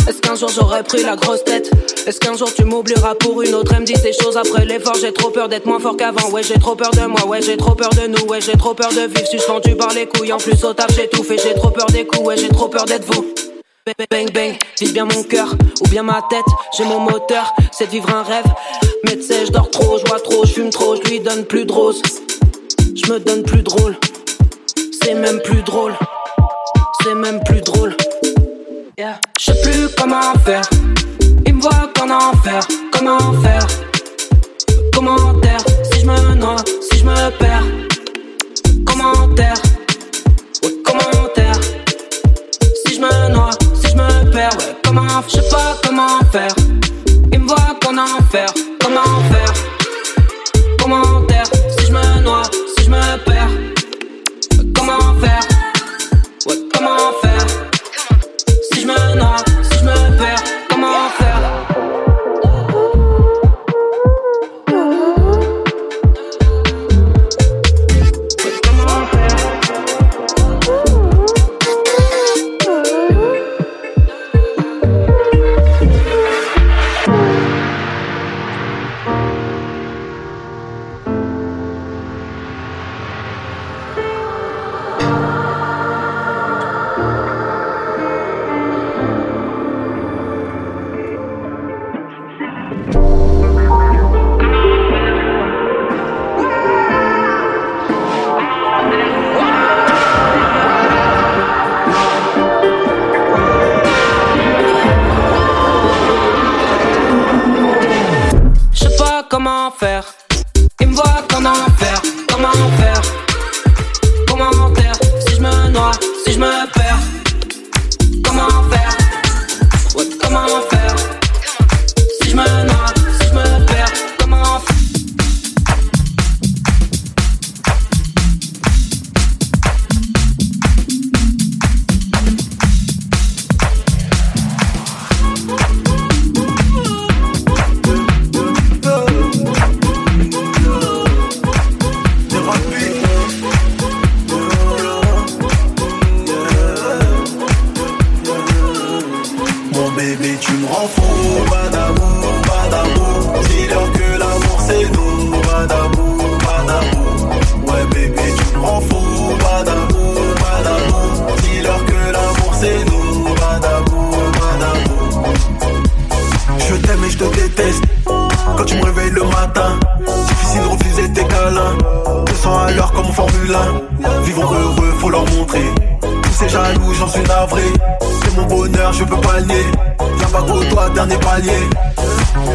Est-ce 0.09 0.22
qu'un 0.22 0.36
jour 0.36 0.48
j'aurais 0.48 0.82
pris 0.82 1.02
la 1.02 1.16
grosse 1.16 1.44
tête? 1.44 1.70
Est-ce 2.06 2.18
qu'un 2.18 2.34
jour 2.34 2.52
tu 2.54 2.64
m'oublieras 2.64 3.14
pour 3.16 3.42
une 3.42 3.54
autre? 3.54 3.72
Elle 3.74 3.80
me 3.80 3.84
dit 3.84 3.94
ces 3.94 4.14
choses 4.14 4.38
après 4.38 4.64
l'effort. 4.64 4.94
J'ai 4.98 5.12
trop 5.12 5.28
peur 5.28 5.50
d'être 5.50 5.66
moins 5.66 5.78
fort 5.78 5.98
qu'avant. 5.98 6.30
Ouais 6.30 6.42
j'ai 6.42 6.59
trop 6.59 6.74
peur 6.74 6.90
de 6.92 7.04
moi. 7.06 7.26
Ouais 7.26 7.42
j'ai 7.42 7.59
trop 7.59 7.74
peur 7.74 7.90
de 7.90 8.06
nous. 8.06 8.26
Ouais 8.26 8.40
j'ai 8.40 8.56
trop 8.56 8.72
peur 8.72 8.88
de 8.88 9.02
vivre 9.02 9.26
Suspendu 9.26 9.76
par 9.76 9.92
les 9.92 10.06
couilles. 10.06 10.32
En 10.32 10.38
plus 10.38 10.64
au 10.64 10.72
taf 10.72 10.90
j'ai 10.96 11.09
tout 11.09 11.22
fait. 11.22 11.36
J'ai 11.36 11.52
trop 11.52 11.68
peur 11.68 11.86
des 11.86 12.06
coups. 12.06 12.26
Ouais 12.26 12.38
j'ai 12.38 12.48
trop 12.48 12.68
peur 12.68 12.86
d'être 12.86 13.04
vous. 13.04 13.26
Bang 14.11 14.32
bang 14.32 14.56
vise 14.80 14.92
bien 14.94 15.04
mon 15.04 15.22
cœur 15.22 15.54
ou 15.82 15.88
bien 15.88 16.02
ma 16.02 16.22
tête, 16.28 16.44
j'ai 16.76 16.84
mon 16.84 17.00
moteur, 17.00 17.54
c'est 17.72 17.86
de 17.86 17.90
vivre 17.90 18.14
un 18.14 18.22
rêve. 18.22 18.44
Mais 19.04 19.16
tu 19.16 19.22
sais, 19.22 19.46
je 19.46 19.50
dors 19.50 19.70
trop, 19.70 19.96
je 19.96 20.04
vois 20.04 20.20
trop, 20.20 20.44
je 20.44 20.52
fume 20.52 20.68
trop, 20.68 20.94
je 20.96 21.11
lui 21.11 21.20
donne 21.20 21.46
plus 21.46 21.64
de 21.64 21.72
rose. 21.72 22.02
Je 22.94 23.11
me 23.11 23.18
donne 23.18 23.44
plus 23.44 23.62
drôle, 23.62 23.96
c'est 25.02 25.14
même 25.14 25.40
plus 25.40 25.62
drôle, 25.62 25.94
c'est 27.02 27.14
même 27.14 27.42
plus 27.44 27.62
drôle. 27.62 27.96
Yeah. 28.99 29.20
Je 29.38 29.44
sais 29.44 29.61
plus 29.62 29.88
comment 29.96 30.34
faire. 30.44 30.68
Il 31.46 31.55
me 31.55 31.62
voit 31.62 31.88
qu'en 31.94 32.11
enfer. 32.11 32.66
Comment 32.90 33.32
faire 33.40 33.64
Commentaire. 34.92 35.61
Si 35.84 36.01
je 36.01 36.07
me 36.07 36.34
noie, 36.34 36.57
si 36.90 36.99
je 36.99 37.05
me 37.05 37.30
perds. 37.38 37.62
Commentaire. 38.84 39.55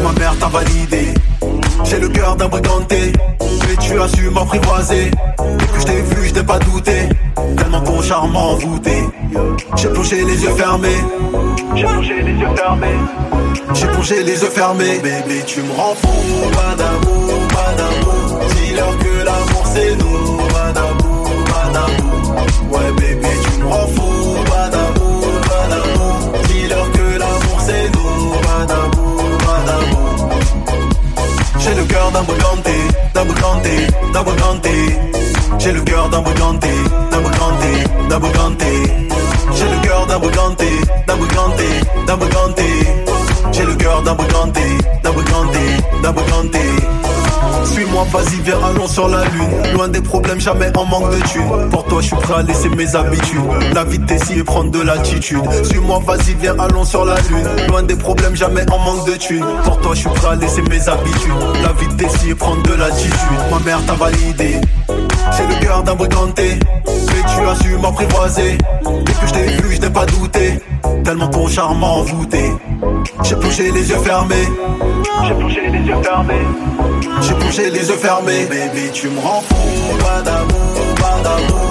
Ma 0.02 0.12
mère 0.18 0.36
t'a 0.38 0.48
validé. 0.48 1.14
J'ai 1.84 1.98
le 1.98 2.08
cœur 2.08 2.36
d'un 2.36 2.48
briganté. 2.48 3.12
Mais 3.40 3.76
tu 3.80 3.98
as 3.98 4.08
su 4.08 4.28
m'apprivoiser. 4.28 5.10
Dès 5.58 5.66
que 5.66 5.80
je 5.80 5.86
t'ai 5.86 6.02
vu, 6.02 6.28
je 6.28 6.34
t'ai 6.34 6.42
pas 6.42 6.58
douté. 6.58 7.08
Tellement 7.56 7.80
ton 7.80 8.02
charme 8.02 8.32
m'a 8.32 8.40
envoûté. 8.40 9.08
J'ai 9.76 9.88
plongé 9.88 10.24
les 10.24 10.42
yeux 10.42 10.54
fermés. 10.54 11.00
J'ai 11.74 11.84
plongé 11.84 12.22
les 12.22 12.32
yeux 12.32 12.54
fermés. 12.56 12.98
J'ai 13.72 13.86
plongé 13.86 14.22
les 14.22 14.42
yeux 14.42 14.50
fermés. 14.50 14.98
Bébé, 14.98 15.42
tu 15.46 15.62
me 15.62 15.72
rends 15.72 15.94
fou. 15.94 16.50
Pas 16.52 16.74
d'amour, 16.76 17.48
pas 17.48 17.72
d'amour. 17.78 18.40
Dis-leur 18.54 18.98
que 18.98 19.24
l'amour 19.24 19.64
c'est 19.72 19.96
nous. 19.96 20.23
Briganté, 33.64 34.12
d'un. 34.22 34.98
J'ai 35.58 35.72
le 35.72 35.80
cœur 35.80 36.08
d'un 36.10 36.20
briganté, 36.20 36.68
d'un 37.10 37.20
briganté, 37.20 38.08
d'un 38.08 38.18
briganté. 38.18 38.66
J'ai 39.54 39.68
le 39.68 39.86
cœur 39.86 40.06
d'un 40.06 40.18
briganté, 40.18 40.68
d'un 41.06 41.16
briganté, 41.16 41.64
d'un 42.06 42.16
briganté. 42.16 42.64
J'ai 43.52 43.64
le 43.64 43.74
cœur 43.74 44.02
d'un 44.02 44.14
briganté, 44.14 44.60
d'un 45.02 45.12
briganté, 45.12 45.58
d'un 46.02 46.12
briganté. 46.12 46.58
Suis-moi, 47.64 48.06
vas-y, 48.12 48.40
viens, 48.42 48.58
allons 48.64 48.86
sur 48.86 49.08
la 49.08 49.24
lune. 49.24 49.72
Loin 49.74 49.88
des 49.88 50.00
problèmes, 50.00 50.40
jamais 50.40 50.70
en 50.76 50.84
manque 50.84 51.10
de 51.10 51.20
thunes. 51.26 51.68
Pour 51.70 51.84
toi, 51.84 52.00
je 52.00 52.06
suis 52.06 52.16
prêt 52.16 52.34
à 52.34 52.42
laisser 52.42 52.68
mes 52.68 52.94
habitudes. 52.94 53.40
La 53.74 53.84
vie 53.84 54.00
t'essaye 54.00 54.38
et 54.38 54.44
prendre 54.44 54.70
de 54.70 54.80
l'attitude. 54.80 55.42
Suis-moi, 55.64 56.00
vas-y, 56.06 56.34
viens, 56.40 56.56
allons 56.58 56.84
sur 56.84 57.04
la 57.04 57.16
lune. 57.28 57.48
Loin 57.68 57.82
des 57.82 57.96
problèmes, 57.96 58.36
jamais 58.36 58.64
en 58.70 58.78
manque 58.78 59.06
de 59.06 59.14
thunes. 59.16 59.44
Pour 59.64 59.78
toi, 59.80 59.92
je 59.94 60.00
suis 60.00 60.08
prêt 60.10 60.28
à 60.28 60.34
laisser 60.36 60.62
mes 60.62 60.88
habitudes. 60.88 61.32
La 61.62 61.72
vie 61.72 61.96
t'essaye 61.96 62.30
et 62.30 62.34
prendre 62.34 62.62
de 62.62 62.74
l'attitude. 62.74 63.38
Ma 63.50 63.58
mère 63.60 63.84
t'a 63.86 63.94
validé. 63.94 64.60
J'ai 65.36 65.46
le 65.46 65.60
cœur 65.60 65.82
d'un 65.82 65.94
briganté. 65.94 66.58
Mais 66.86 67.22
tu 67.34 67.48
as 67.48 67.54
su 67.62 67.76
m'apprivoiser. 67.78 68.58
Depuis 68.84 69.14
que 69.14 69.26
je 69.26 69.32
t'ai 69.32 69.46
vu, 69.62 69.74
je 69.74 69.80
n'ai 69.80 69.90
pas 69.90 70.06
douté. 70.06 70.60
Tellement 71.04 71.28
ton 71.28 71.48
charme 71.48 71.80
m'a 71.80 71.86
envoûté. 71.86 72.52
J'ai 73.22 73.36
touché 73.36 73.70
les 73.70 73.88
yeux 73.88 73.98
fermés. 73.98 74.48
J'ai 75.26 75.34
touché 75.34 75.60
les 75.70 75.80
yeux 75.80 76.02
fermés. 76.02 76.46
J'ai 77.26 77.34
bouché 77.34 77.70
les 77.70 77.88
yeux 77.88 77.96
fermés. 77.96 78.46
Baby 78.46 78.90
tu 78.92 79.08
me 79.08 79.18
rends 79.20 79.42
fou. 79.42 79.96
Pas 79.98 80.22
d'amour, 80.22 80.94
pas 81.00 81.20
d'amour. 81.22 81.64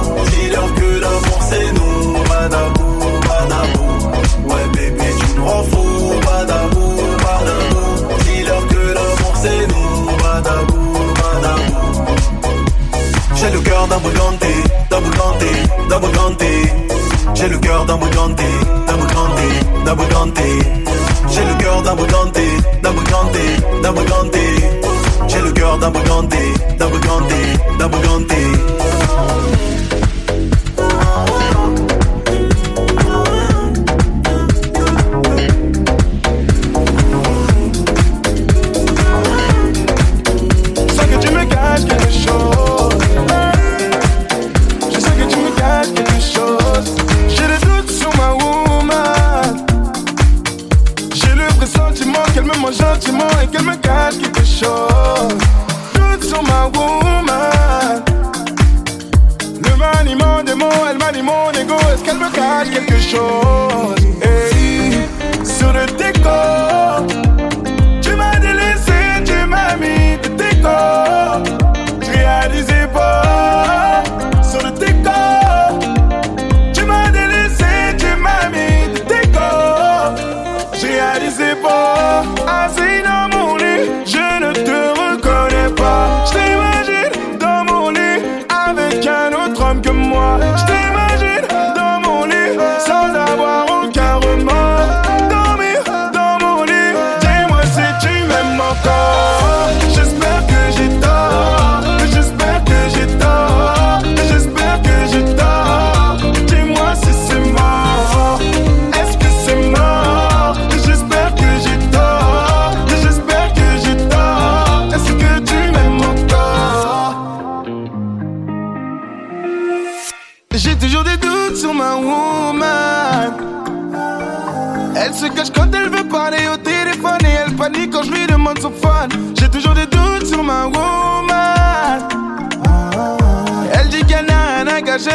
double 27.83 28.01
gun 28.01 28.32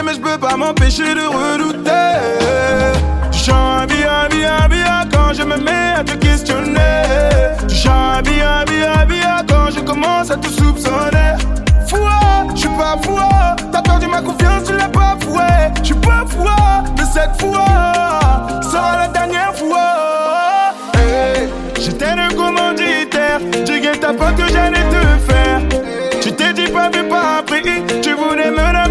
mais 0.04 0.14
je 0.14 0.20
peux 0.20 0.38
pas 0.38 0.56
m'empêcher 0.56 1.14
de 1.14 1.26
redouter. 1.26 1.90
Tu 3.32 3.38
chants 3.38 3.86
bien, 3.86 4.28
bien, 4.30 4.68
bien 4.68 5.08
quand 5.10 5.32
je 5.32 5.42
me 5.42 5.56
mets 5.56 5.94
à 5.98 6.04
te 6.04 6.12
questionner. 6.12 7.04
Tu 7.66 7.74
chants 7.74 8.20
bien, 8.22 8.64
bien, 8.66 9.06
bien 9.06 9.36
quand 9.48 9.70
je 9.74 9.80
commence 9.80 10.30
à 10.30 10.36
te 10.36 10.48
soupçonner. 10.48 11.36
Foi, 11.86 12.10
je 12.54 12.60
suis 12.60 12.68
pas 12.68 12.96
foi. 13.02 13.56
T'as 13.72 13.80
perdu 13.82 14.08
ma 14.08 14.20
confiance, 14.20 14.64
tu 14.66 14.76
l'as 14.76 14.88
pas 14.88 15.16
foué. 15.20 15.72
Je 15.80 15.86
suis 15.86 15.94
pas 15.94 16.24
foi 16.28 16.82
de 16.94 17.02
cette 17.04 17.40
fois. 17.40 17.64
Sera 18.70 18.98
la 18.98 19.08
dernière 19.08 19.54
fois. 19.54 20.74
J'étais 21.80 22.14
le 22.14 22.34
commanditaire. 22.36 23.40
J'ai 23.64 23.80
guetté 23.80 24.00
ta 24.00 24.12
pote 24.12 24.36
que 24.36 24.52
j'allais 24.52 24.84
te 24.90 25.32
faire. 25.32 25.60
Tu 26.20 26.32
t'es 26.32 26.52
dit 26.52 26.70
pas 26.70 26.90
vu, 26.90 27.04
pas 27.08 27.38
appris. 27.38 27.62
Tu 28.02 28.12
voulais 28.12 28.50
me 28.50 28.72
la 28.72 28.87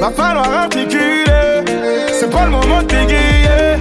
Va 0.00 0.10
falloir 0.10 0.50
articuler, 0.62 1.62
c'est 2.18 2.30
pas 2.30 2.46
le 2.46 2.50
moment 2.52 2.80
de 2.80 2.86
t'aiguiller. 2.86 3.76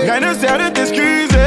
Rien 0.00 0.20
ne 0.20 0.34
sert 0.34 0.72
t'excuser. 0.72 1.37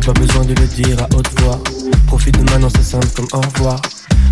pas 0.00 0.12
besoin 0.12 0.44
de 0.44 0.54
le 0.54 0.66
dire 0.66 0.96
à 1.00 1.16
haute 1.16 1.40
voix. 1.40 1.58
Profite 2.06 2.38
de 2.38 2.50
maintenant, 2.50 2.68
c'est 2.74 2.82
simple 2.82 3.06
comme 3.16 3.26
au 3.32 3.40
revoir. 3.40 3.80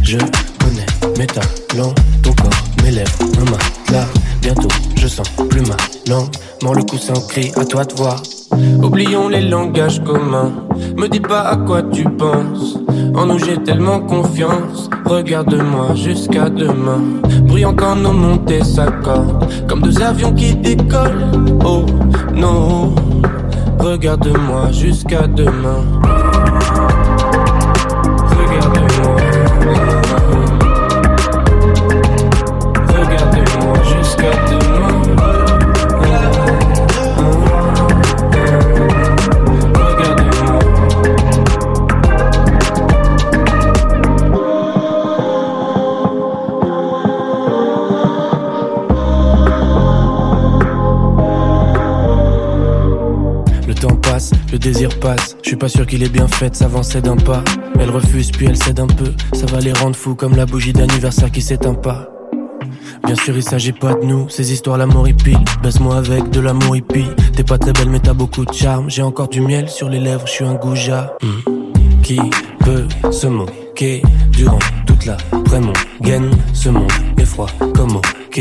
Je 0.03 0.19
connais 0.19 0.87
mes 1.19 1.27
talents, 1.27 1.95
ton 2.23 2.33
corps, 2.33 2.51
mes 2.83 2.91
lèvres, 2.91 3.19
ma 3.37 3.51
main. 3.51 4.07
Bientôt, 4.41 4.69
je 4.97 5.09
sens 5.09 5.29
plus 5.49 5.63
ma 5.63 5.77
langue. 6.09 6.29
Mors 6.63 6.75
le 6.75 6.83
coussin, 6.85 7.15
cri 7.29 7.53
à 7.57 7.65
toi 7.65 7.85
de 7.85 7.95
voir. 7.95 8.23
Oublions 8.83 9.29
les 9.29 9.43
langages 9.43 10.03
communs. 10.05 10.53
Me 10.97 11.09
dis 11.09 11.21
pas 11.21 11.43
à 11.43 11.57
quoi 11.57 11.83
tu 11.83 12.05
penses. 12.05 12.79
En 13.15 13.27
nous, 13.27 13.39
j'ai 13.39 13.57
tellement 13.63 14.01
confiance. 14.01 14.89
Regarde-moi 15.05 15.95
jusqu'à 15.95 16.49
demain. 16.49 17.01
Bruyant 17.43 17.75
quand 17.75 17.97
nos 17.97 18.13
montées 18.13 18.63
s'accordent. 18.65 19.47
Comme 19.69 19.83
deux 19.83 20.01
avions 20.03 20.33
qui 20.33 20.55
décollent. 20.55 21.27
Oh 21.65 21.85
non. 22.35 22.95
Regarde-moi 23.87 24.73
jusqu'à 24.73 25.29
demain. 25.29 25.96
Désir 54.73 54.99
passe. 54.99 55.37
Je 55.43 55.51
suis 55.51 55.57
pas 55.57 55.69
sûr 55.69 55.87
qu'il 55.87 56.03
est 56.03 56.09
bien 56.09 56.27
fait, 56.27 56.57
s'avancer 56.57 57.01
d'un 57.01 57.17
pas. 57.17 57.45
Elle 57.79 57.91
refuse 57.91 58.33
puis 58.33 58.47
elle 58.47 58.57
cède 58.57 58.81
un 58.81 58.89
peu. 58.89 59.13
Ça 59.33 59.47
va 59.47 59.61
les 59.61 59.73
rendre 59.73 59.95
fous 59.95 60.17
comme 60.17 60.35
la 60.35 60.45
bougie 60.45 60.73
d'anniversaire 60.73 61.31
qui 61.31 61.41
s'éteint 61.41 61.75
pas. 61.75 62.09
Bien 63.05 63.15
sûr, 63.15 63.37
il 63.37 63.45
s'agit 63.45 63.71
pas 63.71 63.95
de 63.95 64.05
nous, 64.05 64.29
ces 64.29 64.53
histoires 64.53 64.77
l'amour 64.77 65.07
hippie. 65.07 65.37
Baisse-moi 65.63 65.97
avec 65.97 66.31
de 66.31 66.41
l'amour 66.41 66.77
hippie. 66.77 67.07
T'es 67.37 67.45
pas 67.45 67.59
très 67.59 67.73
belle, 67.73 67.91
mais 67.91 68.01
t'as 68.01 68.13
beaucoup 68.13 68.45
de 68.45 68.53
charme. 68.53 68.91
J'ai 68.91 69.03
encore 69.03 69.29
du 69.29 69.41
miel 69.41 69.69
sur 69.69 69.89
les 69.89 70.01
lèvres, 70.01 70.27
je 70.27 70.33
suis 70.33 70.45
un 70.45 70.55
goujat. 70.55 71.17
Hmm. 71.23 72.03
Qui 72.03 72.19
peut 72.61 72.87
se 73.13 73.29
moquer 73.29 74.03
durant 74.33 74.59
toute 74.85 75.07
la 75.07 75.17
mon 75.61 75.73
gaine 76.03 76.31
Ce 76.53 76.69
monde 76.69 76.91
est 77.19 77.25
froid 77.25 77.49
comme 77.75 77.97
ok. 77.97 78.41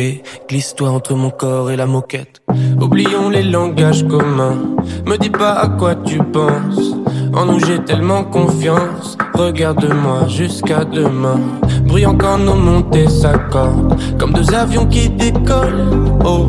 Glisse-toi 0.49 0.89
entre 0.89 1.13
mon 1.13 1.29
corps 1.29 1.69
et 1.71 1.75
la 1.75 1.85
moquette. 1.85 2.41
Oublions 2.81 3.29
les 3.29 3.43
langages 3.43 4.07
communs. 4.07 4.74
Me 5.05 5.17
dis 5.17 5.29
pas 5.29 5.53
à 5.53 5.67
quoi 5.67 5.95
tu 5.95 6.17
penses. 6.19 6.93
En 7.33 7.45
nous 7.45 7.59
j'ai 7.65 7.79
tellement 7.79 8.23
confiance. 8.23 9.17
Regarde-moi 9.33 10.27
jusqu'à 10.27 10.85
demain. 10.85 11.39
Bruyant 11.85 12.15
quand 12.15 12.37
nos 12.37 12.55
montées 12.55 13.09
s'accordent. 13.09 13.95
Comme 14.17 14.33
deux 14.33 14.53
avions 14.53 14.85
qui 14.85 15.09
décollent. 15.09 15.89
Oh 16.25 16.47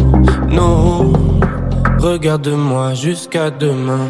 non. 0.48 1.12
Regarde-moi 1.98 2.94
jusqu'à 2.94 3.50
demain. 3.50 4.08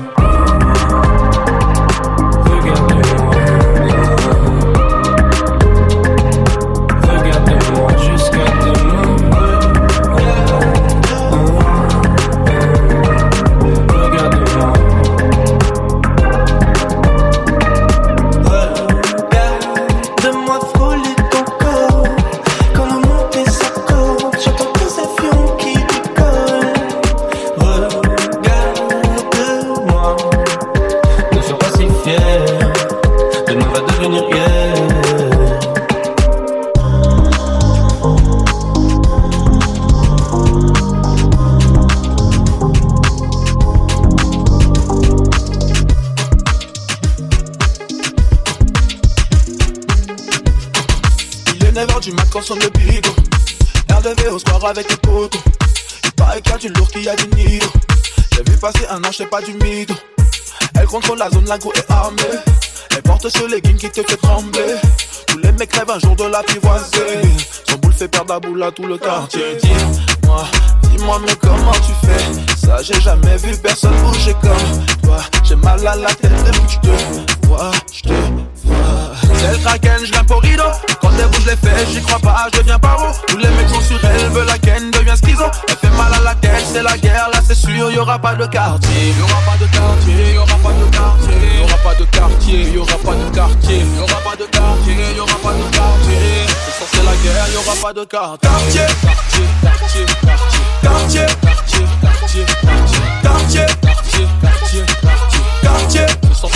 Avec 54.66 54.90
les 54.90 54.96
potos. 54.96 55.40
Il 56.04 56.12
paraît 56.12 56.40
qu'il 56.40 56.52
y 56.52 56.54
a 56.54 56.58
du 56.58 56.68
lourd, 56.68 56.88
qu'il 56.88 57.08
a 57.08 57.16
du 57.16 57.28
nido. 57.36 57.66
J'ai 58.32 58.42
vu 58.50 58.58
passer 58.58 58.86
un 58.90 59.02
an, 59.04 59.10
c'est 59.12 59.26
pas 59.26 59.40
du 59.40 59.52
mytho. 59.54 59.94
Elle 60.78 60.86
contrôle 60.86 61.18
la 61.18 61.30
zone, 61.30 61.46
la 61.46 61.58
go 61.58 61.72
est 61.74 61.90
armée. 61.90 62.22
Elle 62.90 63.02
porte 63.02 63.28
ce 63.28 63.46
legging 63.46 63.76
qui 63.76 63.90
te 63.90 64.02
fait 64.02 64.16
trembler. 64.16 64.74
Tous 65.26 65.38
les 65.38 65.52
mecs 65.52 65.74
rêvent 65.74 65.90
un 65.90 65.98
jour 65.98 66.16
de 66.16 66.24
la 66.24 66.42
pivoiser. 66.42 67.22
Son 67.68 67.76
boule 67.76 67.92
fait 67.92 68.08
perdre 68.08 68.34
la 68.34 68.40
boule 68.40 68.62
à 68.62 68.70
tout 68.70 68.86
le 68.86 68.98
quartier. 68.98 69.56
Dis-moi, 69.62 70.44
dis-moi, 70.90 71.20
mais 71.26 71.34
comment 71.40 71.72
tu 71.72 72.06
fais? 72.06 72.66
Ça, 72.66 72.82
j'ai 72.82 73.00
jamais 73.00 73.36
vu 73.36 73.56
personne 73.56 73.94
bouger 74.02 74.34
comme 74.42 74.86
toi. 75.02 75.18
J'ai 75.44 75.56
mal 75.56 75.86
à 75.86 75.96
la 75.96 76.14
tête 76.14 76.32
depuis 76.44 76.78
que 76.80 76.88
je 76.88 77.40
te 77.40 77.46
vois, 77.46 77.70
je 77.92 78.02
vois. 78.66 79.12
C'est 79.38 79.52
le 79.52 79.58
kraken, 79.58 79.98
je 80.04 80.12
viens 80.12 80.24
pour 80.24 80.42
rideau. 80.42 80.70
Quand 81.00 81.10
elle 81.18 81.28
bouge 81.28 81.46
les 81.46 81.56
fesses, 81.56 81.88
j'y 81.92 82.02
crois 82.02 82.18
pas, 82.18 82.46
je 82.52 82.58
deviens 82.60 82.78
paro. 82.78 83.06
Tous 83.28 83.36
les 83.36 83.48
mecs 83.48 83.68
sont 83.68 83.80
sur 83.80 83.98
elle, 84.04 84.28
veut 84.30 84.44
la 84.44 84.58
ken, 84.58 84.90
devient 84.90 85.16
schizo. 85.16 85.44
Elle 85.68 85.76
fait 85.76 85.96
mal 85.96 86.12
à 86.14 86.20
la 86.22 86.34
tête, 86.34 86.64
c'est 86.72 86.82
la 86.82 86.96
guerre, 86.98 87.28
là 87.32 87.40
c'est 87.46 87.54
sûr, 87.54 87.90
y'aura 87.90 88.18
pas 88.18 88.34
de 88.34 88.46
quartier. 88.46 89.14
Y'aura 89.18 89.40
pas 89.46 89.56
de 89.58 89.66
quartier, 89.70 90.34
y'aura 90.34 90.56
pas 90.62 90.72
de 90.72 90.84
quartier. 90.96 91.56
Y'aura 91.58 91.76
pas 91.84 91.94
de 91.94 92.04
quartier, 92.04 92.72
y'aura 92.72 92.96
pas 92.98 93.14
de 93.14 93.34
quartier. 93.34 93.84
Y'aura 93.96 94.20
pas 94.24 94.36
de 94.36 94.44
quartier, 94.46 95.16
y'aura 95.16 95.36
pas 95.42 95.52
de 95.52 95.76
quartier. 95.76 96.46
C'est 96.92 97.04
la 97.04 97.14
guerre, 97.22 97.48
y'aura 97.52 97.74
pas 97.82 97.92
de 97.92 98.04
quartier. 98.04 98.48
Quartier, 98.48 98.86
quartier, 99.02 99.46
quartier, 99.62 100.06
quartier, 100.82 101.26
quartier, 101.26 101.26
quartier, 101.42 101.86
quartier, 102.02 102.44
quartier, 103.22 103.66
quartier, 103.82 104.26
quartier, 104.42 104.84
quartier. 105.02 105.15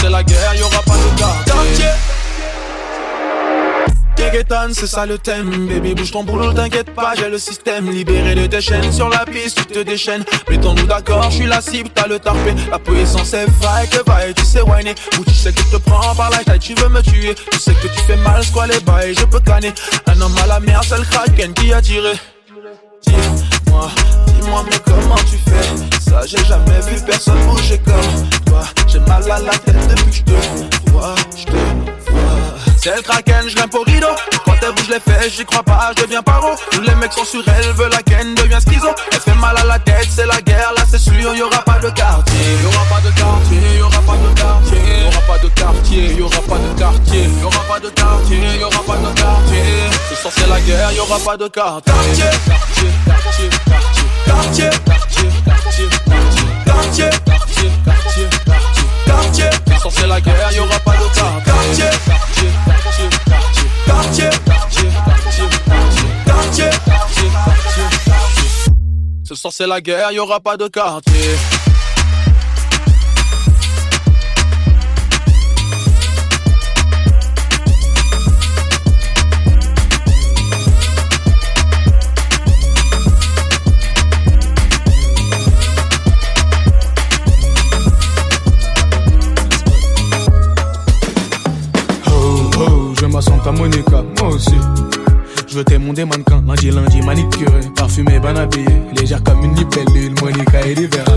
C'est 0.00 0.08
la 0.08 0.22
guerre, 0.22 0.54
y'aura 0.54 0.80
pas 0.82 0.94
de 0.94 1.18
quartier 1.18 1.90
c'est 4.72 4.86
ça 4.86 5.06
le 5.06 5.18
thème. 5.18 5.68
Baby, 5.68 5.94
bouge 5.94 6.12
ton 6.12 6.24
boulot, 6.24 6.52
t'inquiète 6.52 6.94
pas, 6.94 7.12
j'ai 7.16 7.28
le 7.28 7.38
système. 7.38 7.90
Libéré 7.90 8.34
de 8.34 8.46
tes 8.46 8.60
chaînes 8.60 8.92
sur 8.92 9.08
la 9.08 9.24
piste, 9.24 9.56
tu 9.56 9.74
te 9.74 9.78
déchaînes. 9.80 10.24
Mettons-nous 10.48 10.86
d'accord, 10.86 11.30
je 11.30 11.36
suis 11.36 11.46
la 11.46 11.60
cible, 11.60 11.90
t'as 11.94 12.06
le 12.06 12.18
tarpé. 12.18 12.54
La 12.70 12.78
puissance 12.78 13.32
est 13.34 13.46
vaille, 13.60 13.88
que 13.88 14.02
vaille, 14.08 14.34
tu 14.34 14.44
sais 14.44 14.62
whiner. 14.62 14.94
Ou 15.18 15.24
tu 15.24 15.34
sais 15.34 15.52
que 15.52 15.60
je 15.60 15.76
te 15.76 15.82
prends 15.82 16.14
par 16.14 16.30
la 16.30 16.38
taille, 16.38 16.58
tu 16.58 16.74
veux 16.74 16.88
me 16.88 17.02
tuer. 17.02 17.34
Tu 17.50 17.58
sais 17.58 17.74
que 17.74 17.86
tu 17.88 18.00
fais 18.06 18.16
mal, 18.16 18.42
quoi 18.52 18.66
les 18.66 18.80
bails, 18.80 19.14
je 19.14 19.24
peux 19.24 19.40
canner. 19.40 19.72
Un 20.06 20.20
homme 20.20 20.36
à 20.42 20.46
la 20.46 20.60
mer, 20.60 20.80
c'est 20.86 20.98
le 20.98 21.04
kraken 21.04 21.52
qui 21.54 21.72
a 21.72 21.80
tiré. 21.80 22.12
Dis-moi, 23.06 23.88
dis-moi, 24.40 24.64
comment 24.84 25.16
tu 25.16 25.38
fais 25.38 26.10
Ça, 26.10 26.22
j'ai 26.26 26.44
jamais 26.44 26.80
vu 26.86 27.00
personne 27.04 27.38
bouger 27.46 27.80
comme 27.84 28.28
toi. 28.46 28.62
J'ai 28.86 29.00
mal 29.00 29.22
à 29.30 29.38
la 29.38 29.50
tête 29.50 29.88
depuis 29.88 30.22
que 30.22 30.32
je 30.32 30.84
te 30.84 30.90
vois, 30.90 31.14
je 31.36 31.44
te 31.44 31.50
vois. 31.50 32.20
C'est 32.82 32.96
le 32.96 33.02
kraken, 33.02 33.46
je 33.46 33.56
grimpe 33.56 33.74
au 33.74 33.82
rideau. 33.82 34.06
Quand 34.44 34.54
elle 34.62 34.72
bouge 34.72 34.88
les 34.88 35.00
fesses, 35.00 35.34
j'y 35.36 35.44
crois 35.44 35.62
pas, 35.62 35.92
je 35.96 36.02
deviens 36.02 36.22
paro. 36.22 36.48
Tous 36.70 36.80
les 36.80 36.94
mecs 36.94 37.12
sont 37.12 37.24
sur 37.24 37.42
elle, 37.46 37.72
veut 37.72 37.90
la 37.90 38.02
ken, 38.02 38.34
devient 38.34 38.58
schizo. 38.66 38.88
Elle 39.12 39.20
fait 39.20 39.34
mal 39.34 39.54
à 39.58 39.64
la 39.64 39.78
tête, 39.78 40.08
c'est 40.10 40.26
la 40.26 40.40
guerre, 40.40 40.72
là 40.76 40.82
c'est 40.90 40.98
sûr, 40.98 41.34
y'aura 41.34 41.58
pas 41.62 41.78
de 41.78 41.90
quartier. 41.90 42.38
Y'aura 42.62 42.84
pas 42.88 43.00
de 43.06 43.10
quartier, 43.14 43.78
y'aura 43.78 44.00
pas 44.00 44.16
de 44.16 44.40
quartier. 44.40 44.80
Y'aura 45.04 45.20
pas 45.26 45.38
de 45.38 45.48
quartier, 45.48 46.14
y'aura 46.16 46.40
pas 46.40 46.58
de 46.58 46.78
quartier. 46.78 47.28
Y'aura 47.40 47.64
pas 47.68 47.80
de 47.80 47.88
quartier, 47.90 48.58
y'aura 48.58 48.82
pas 48.82 48.96
de 48.96 49.20
quartier. 49.20 49.62
Ce 50.08 50.14
soir 50.16 50.32
c'est 50.34 50.48
la 50.48 50.60
guerre, 50.60 50.92
y'aura 50.92 51.18
pas 51.18 51.36
de 51.36 51.48
quartier, 51.48 51.92
quartier, 51.92 53.50
quartier, 54.30 54.70
quartier, 54.86 55.28
quartier, 55.44 55.88
quartier, 56.64 57.10
quartier, 57.26 57.70
quartier 57.84 58.28
quartier. 59.06 59.50
C'est 59.90 60.06
la 60.06 60.20
guerre, 60.20 60.52
y'aura 60.52 60.78
pas 60.80 60.92
de 60.92 61.14
quartier, 61.14 61.84
quartier, 62.64 63.08
quartier, 63.86 64.30
quartier. 66.26 66.70
Ce 69.24 69.34
soir 69.34 69.52
c'est 69.52 69.66
la 69.66 69.80
guerre, 69.80 70.12
y'aura 70.12 70.40
pas 70.40 70.56
de 70.56 70.68
quartier. 70.68 71.36
Monica, 93.60 94.02
moi 94.18 94.28
aussi. 94.30 94.56
Je 95.46 95.58
veux 95.58 95.64
des 95.64 96.06
mannequins, 96.06 96.42
lundi, 96.46 96.70
lundi, 96.70 97.02
manicuré, 97.02 97.60
parfumé, 97.76 98.18
bien 98.18 98.34
habillé, 98.34 98.64
légère 98.98 99.22
comme 99.22 99.44
une 99.44 99.54
libellule, 99.54 100.14
Monica 100.22 100.66
et 100.66 100.72
Rivera. 100.72 101.12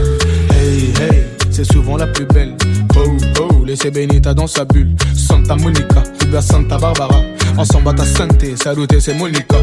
Hey, 0.51 0.93
hey, 0.99 1.23
c'est 1.53 1.71
souvent 1.71 1.97
la 1.97 2.07
plus 2.07 2.25
belle. 2.25 2.55
Oh, 2.95 3.01
oh, 3.39 3.63
laissez 3.65 3.91
Benita 3.91 4.33
dans 4.33 4.47
sa 4.47 4.65
bulle. 4.65 4.95
Santa 5.15 5.55
Monica, 5.55 6.01
Cuba 6.19 6.41
Santa 6.41 6.77
Barbara. 6.77 7.21
Ensemble 7.57 7.89
à 7.89 7.93
ta 7.93 8.05
santé, 8.05 8.55
saluté, 8.57 8.99
c'est 8.99 9.13
Monica. 9.13 9.57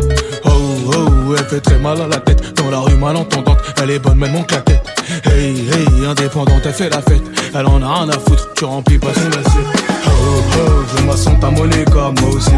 Oh, 0.44 0.50
oh, 0.94 1.34
elle 1.36 1.44
fait 1.44 1.60
très 1.60 1.78
mal 1.78 2.00
à 2.00 2.06
la 2.06 2.18
tête. 2.18 2.54
Dans 2.56 2.70
la 2.70 2.78
rue 2.78 2.94
malentendante, 2.94 3.58
elle 3.82 3.90
est 3.90 3.98
bonne, 3.98 4.18
mon 4.18 4.44
la 4.50 4.60
tête. 4.60 4.82
Hey, 5.24 5.68
hey, 5.68 6.06
indépendante, 6.06 6.62
elle 6.64 6.72
fait 6.72 6.90
la 6.90 7.02
fête. 7.02 7.22
Elle 7.54 7.66
en 7.66 7.82
a 7.82 7.94
rien 7.94 8.08
à 8.08 8.18
foutre, 8.18 8.48
tu 8.54 8.64
remplis 8.64 8.98
pas 8.98 9.12
son 9.12 9.28
assiette. 9.28 9.84
Oh, 10.06 10.42
oh, 10.58 10.82
je 10.96 11.02
me 11.02 11.16
sens 11.16 11.40
ta 11.40 11.50
Monica, 11.50 12.12
moi 12.20 12.30
aussi. 12.34 12.50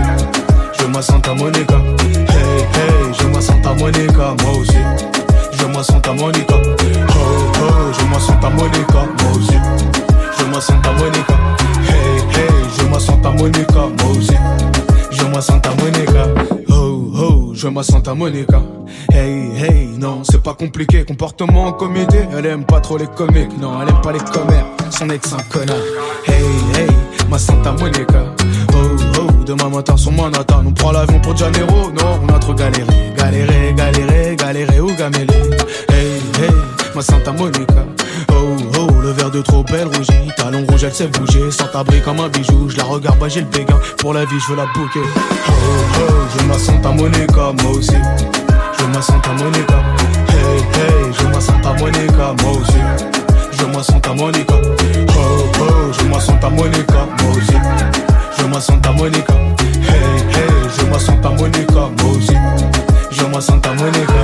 Je 0.78 0.86
me 0.86 1.00
sens 1.00 1.22
ta 1.22 1.34
Monica. 1.34 1.80
Hey, 2.28 2.60
hey, 2.60 3.14
je 3.18 3.26
me 3.28 3.40
sens 3.40 3.56
ta 3.62 3.72
Monica, 3.72 4.34
moi 4.42 4.58
aussi. 4.58 5.11
Je 5.72 5.78
me 5.78 5.82
sens 5.84 6.02
ta 6.02 6.12
Monica. 6.12 6.54
Oh, 6.54 7.52
oh, 7.62 7.92
je 7.98 8.04
me 8.04 8.20
sens 8.20 8.38
ta 8.42 8.50
Monica, 8.50 9.06
moi 9.22 9.32
aussi. 9.34 9.56
Je 10.38 10.44
me 10.44 10.60
sens 10.60 10.76
ta 10.82 10.92
Monica. 10.92 11.34
Hey, 11.88 12.20
hey, 12.34 12.48
je 12.78 12.84
me 12.84 12.98
sens 12.98 13.22
ta 13.22 13.30
Monica, 13.30 13.80
moi 14.02 14.10
aussi. 14.10 14.36
Je 15.10 15.24
me 15.24 15.40
sens 15.40 15.62
ta 15.62 15.70
Monica. 15.70 16.28
Oh, 16.68 17.10
oh, 17.16 17.52
je 17.54 17.68
ma 17.68 17.82
Santa 17.82 18.12
Monica. 18.12 18.60
Hey, 19.10 19.50
hey, 19.56 19.88
non, 19.98 20.22
c'est 20.24 20.42
pas 20.42 20.52
compliqué. 20.52 21.04
Comportement 21.06 21.68
en 21.68 21.72
comité, 21.72 22.18
elle 22.36 22.44
aime 22.44 22.64
pas 22.64 22.80
trop 22.80 22.98
les 22.98 23.06
comiques. 23.06 23.58
Non, 23.58 23.80
elle 23.80 23.88
aime 23.88 24.00
pas 24.02 24.12
les 24.12 24.18
commères, 24.18 24.66
son 24.90 25.08
ex 25.08 25.32
un 25.32 25.42
connard. 25.50 25.76
Hey, 26.26 26.44
hey, 26.76 26.88
ma 27.30 27.38
Santa 27.38 27.72
Monica. 27.72 28.24
Oh, 29.42 29.44
demain 29.44 29.68
matin 29.68 29.96
sur 29.96 30.12
Manhattan, 30.12 30.62
on 30.66 30.72
prend 30.72 30.92
l'avion 30.92 31.18
pour 31.20 31.36
Janeiro. 31.36 31.90
Non, 31.90 32.20
on 32.22 32.34
a 32.34 32.38
trop 32.38 32.54
galéré, 32.54 33.12
galéré, 33.16 33.74
galéré, 33.76 34.36
galéré 34.36 34.80
ou 34.80 34.94
gamélé. 34.94 35.34
Hey, 35.88 36.20
hey, 36.38 36.50
ma 36.94 37.02
Santa 37.02 37.32
Monica. 37.32 37.84
Oh, 38.30 38.56
oh, 38.78 39.00
le 39.00 39.10
verre 39.10 39.30
de 39.30 39.40
trop 39.42 39.64
belle 39.64 39.88
rougit. 39.88 40.30
Talon 40.36 40.64
rouge, 40.68 40.84
elle 40.84 40.92
sait 40.92 41.08
bouger. 41.08 41.50
Sans 41.50 41.66
abri 41.74 42.00
comme 42.02 42.20
un 42.20 42.28
bijou. 42.28 42.68
Je 42.68 42.76
la 42.76 42.84
regarde, 42.84 43.18
bah 43.18 43.28
j'ai 43.28 43.40
le 43.40 43.46
béguin. 43.46 43.78
Pour 43.98 44.14
la 44.14 44.24
vie, 44.24 44.38
je 44.38 44.52
veux 44.52 44.56
la 44.56 44.66
bouquer. 44.66 45.00
Oh, 45.48 45.52
oh, 45.52 46.12
je 46.38 46.44
ma 46.46 46.58
Santa 46.58 46.90
Monica, 46.90 47.52
moi 47.62 47.72
aussi. 47.72 47.96
Je 48.78 48.84
ma 48.86 49.02
Santa 49.02 49.30
Monica. 49.32 49.82
Hey, 50.28 50.58
hey, 50.58 51.12
je 51.18 51.26
ma 51.26 51.40
Santa 51.40 51.72
Monica, 51.80 52.34
moi 52.42 52.52
aussi. 52.60 52.78
Je 53.58 53.64
ma 53.66 53.82
Santa 53.82 54.14
Monica. 54.14 54.54
Oh, 55.16 55.44
oh, 55.60 55.92
je 55.98 56.04
ma 56.08 56.20
Santa 56.20 56.48
Monica, 56.48 57.06
moi 57.22 57.36
aussi. 57.36 58.11
Je 58.38 58.44
ma 58.46 58.60
Santa 58.60 58.92
Monica. 58.92 59.34
Hey, 59.88 60.22
hey, 60.34 60.68
je 60.76 60.84
ma 60.90 60.98
Santa 60.98 61.30
Monica, 61.30 61.90
moi 62.02 62.16
aussi. 62.16 62.36
Je 63.10 63.24
ma 63.26 63.40
Santa 63.40 63.72
Monica. 63.74 64.14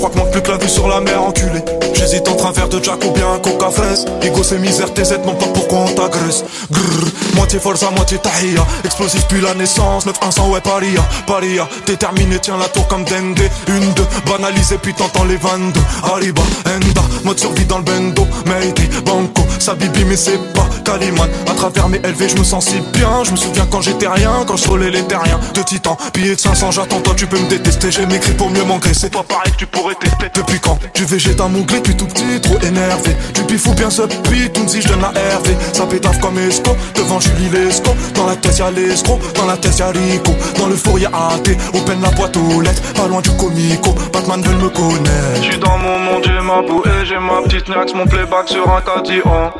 Crois 0.00 0.10
que 0.10 0.18
manque 0.18 0.30
plus 0.30 0.42
que 0.42 0.50
la 0.50 0.56
vue 0.56 0.68
sur 0.68 0.88
la 0.88 1.00
mer 1.00 1.22
enculé. 1.22 1.62
J'hésite 1.92 2.26
entre 2.26 2.46
un 2.46 2.52
verre 2.52 2.68
de 2.70 2.82
Jack 2.82 3.04
ou 3.04 3.10
bien 3.10 3.32
un 3.34 3.38
coca 3.38 3.70
fraise. 3.70 4.06
Ego, 4.22 4.42
c'est 4.42 4.58
misère, 4.58 4.92
TZ, 4.94 5.18
non 5.26 5.34
pas 5.34 5.46
pourquoi 5.52 5.80
on 5.80 5.94
t'agresse. 5.94 6.42
Grrr, 6.70 7.09
moitié 7.40 7.58
forza, 7.58 7.90
moitié 7.90 8.18
tahia. 8.18 8.66
Explosif 8.84 9.26
puis 9.26 9.40
la 9.40 9.54
naissance, 9.54 10.06
9-100, 10.06 10.50
ouais, 10.50 10.60
paria. 10.60 11.02
Paria, 11.26 11.66
déterminé, 11.86 12.38
tiens 12.38 12.58
la 12.58 12.68
tour 12.68 12.86
comme 12.86 13.04
Dende. 13.04 13.40
Une, 13.68 13.92
deux, 13.94 14.06
banalisé, 14.26 14.76
puis 14.76 14.92
t'entends 14.92 15.24
les 15.24 15.38
22. 15.38 15.80
Arriba, 16.04 16.42
Enda, 16.66 17.02
mode 17.24 17.38
survie 17.38 17.64
dans 17.64 17.78
le 17.78 17.84
bendo. 17.84 18.26
Mayday, 18.46 18.88
Banco, 19.04 19.42
Sabibi, 19.58 20.04
mais 20.04 20.16
c'est 20.16 20.38
pas 20.52 20.68
Kaliman. 20.84 21.28
À 21.50 21.54
travers 21.54 21.88
mes 21.88 21.98
LV, 21.98 22.28
je 22.28 22.36
me 22.36 22.44
sens 22.44 22.66
si 22.66 22.80
bien. 22.92 23.24
Je 23.24 23.30
me 23.30 23.36
souviens 23.36 23.66
quand 23.70 23.80
j'étais 23.80 24.08
rien, 24.08 24.44
quand 24.46 24.56
je 24.56 24.64
frôlais 24.64 24.90
les 24.90 25.02
terriens. 25.04 25.40
De 25.54 25.62
titan, 25.62 25.96
billet 26.12 26.34
de 26.34 26.40
500, 26.40 26.72
j'attends, 26.72 27.00
toi 27.00 27.14
tu 27.16 27.26
peux 27.26 27.38
me 27.38 27.48
détester. 27.48 27.90
J'ai 27.90 28.04
m'écrit 28.06 28.32
pour 28.32 28.50
mieux 28.50 28.64
m'engraisser. 28.64 29.08
Pas 29.08 29.22
pareil 29.22 29.52
que 29.52 29.56
tu 29.56 29.66
pourrais 29.66 29.94
tester. 29.94 30.26
Depuis 30.34 30.60
quand 30.60 30.78
Tu 30.92 31.04
végète 31.04 31.40
à 31.40 31.48
mon 31.48 31.62
gré, 31.62 31.78
depuis 31.78 31.96
tout 31.96 32.06
petit, 32.06 32.40
trop 32.42 32.58
énervé. 32.60 33.16
Tu 33.32 33.42
pifou 33.44 33.72
bien 33.72 33.88
ce 33.88 34.02
beat, 34.28 34.52
tout 34.52 34.68
si 34.68 34.82
je 34.82 34.88
donne 34.88 35.00
la 35.00 35.08
RV. 35.08 35.56
Ça 35.72 35.86
pétave 35.86 36.18
comme 36.20 36.38
esco, 36.38 36.76
devant 36.94 37.20
Lesco. 37.52 37.94
Dans 38.14 38.26
la 38.26 38.36
caisse 38.36 38.58
y'a 38.58 38.70
l'escroc, 38.70 39.18
dans 39.34 39.46
la 39.46 39.56
caisse 39.56 39.78
y'a 39.78 39.88
Rico. 39.88 40.32
Dans 40.58 40.66
le 40.66 40.76
four 40.76 40.98
y'a 40.98 41.08
AT, 41.08 41.50
open 41.74 42.00
la 42.02 42.10
boîte 42.10 42.36
aux 42.36 42.60
lettres. 42.60 42.82
Pas 42.94 43.06
loin 43.08 43.20
du 43.20 43.30
comico, 43.30 43.94
Batman 44.12 44.42
veut 44.42 44.56
me 44.56 44.68
connaître. 44.68 45.42
J'suis 45.42 45.58
dans 45.58 45.78
mon 45.78 45.98
monde, 45.98 46.24
j'ai 46.24 46.40
ma 46.40 46.62
bouée, 46.62 47.04
j'ai 47.04 47.18
ma 47.18 47.42
petite 47.42 47.68
nax, 47.68 47.94
mon 47.94 48.06
playback 48.06 48.48
sur 48.48 48.68
un 48.68 48.80
cadillon. 48.80 49.52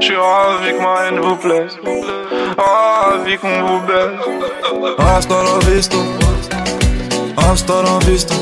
J'suis 0.00 0.16
ravi 0.16 0.72
que 0.72 0.82
ma 0.82 1.06
haine 1.06 1.20
vous 1.20 1.36
plaise, 1.36 1.76
ravi 2.58 3.36
qu'on 3.38 3.66
vous 3.66 3.80
baise. 3.86 4.96
Hasta 4.98 5.34
la 5.42 5.70
vista, 5.70 5.96
hasta 7.36 7.82
la 7.82 7.98
vista, 8.06 8.34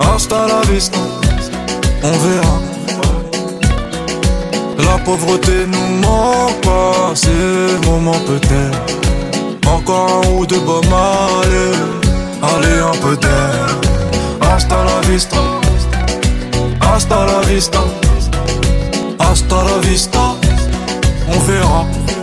hasta 0.00 0.46
la 0.46 0.60
vista. 0.70 0.98
On 2.02 2.12
verra. 2.12 2.67
La 4.78 4.96
pauvreté 5.04 5.66
nous 5.66 6.06
manque 6.06 6.60
pas, 6.62 7.12
c'est 7.14 7.86
moment 7.86 8.20
peut-être. 8.26 8.78
Encore 9.66 10.22
un 10.24 10.28
ou 10.30 10.46
deux 10.46 10.60
bombes, 10.60 10.84
allez, 10.92 11.74
allez 12.42 12.80
un 12.80 12.96
peu 13.02 13.16
d'air. 13.16 13.66
Hasta 14.40 14.76
la 14.84 15.00
vista, 15.08 15.36
hasta 16.80 17.26
la 17.26 17.40
vista, 17.40 17.80
hasta 19.18 19.56
la 19.64 19.78
vista. 19.88 20.34
On 21.28 21.38
verra. 21.40 22.17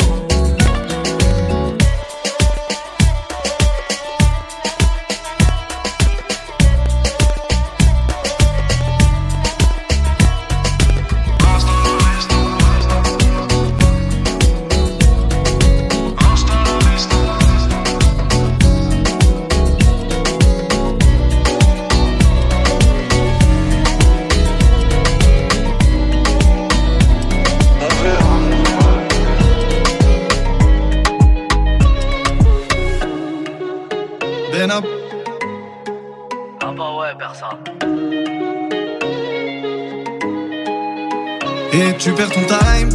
Et 41.76 41.94
tu 41.98 42.14
perds 42.14 42.30
ton 42.30 42.46
time. 42.46 42.90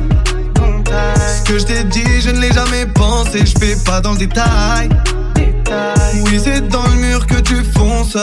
Ce 0.86 1.42
que 1.42 1.58
je 1.58 1.64
t'ai 1.64 1.84
dit, 1.84 2.20
je 2.22 2.30
ne 2.30 2.40
l'ai 2.40 2.50
jamais 2.50 2.86
pensé, 2.86 3.40
je 3.44 3.52
fais 3.58 3.76
pas 3.84 4.00
dans 4.00 4.12
le 4.12 4.18
détail. 4.18 4.88
Oui, 6.24 6.40
c'est 6.42 6.66
dans 6.66 6.86
le 6.86 6.94
mur 6.94 7.26
que 7.26 7.40
tu 7.40 7.56
fonces. 7.76 8.16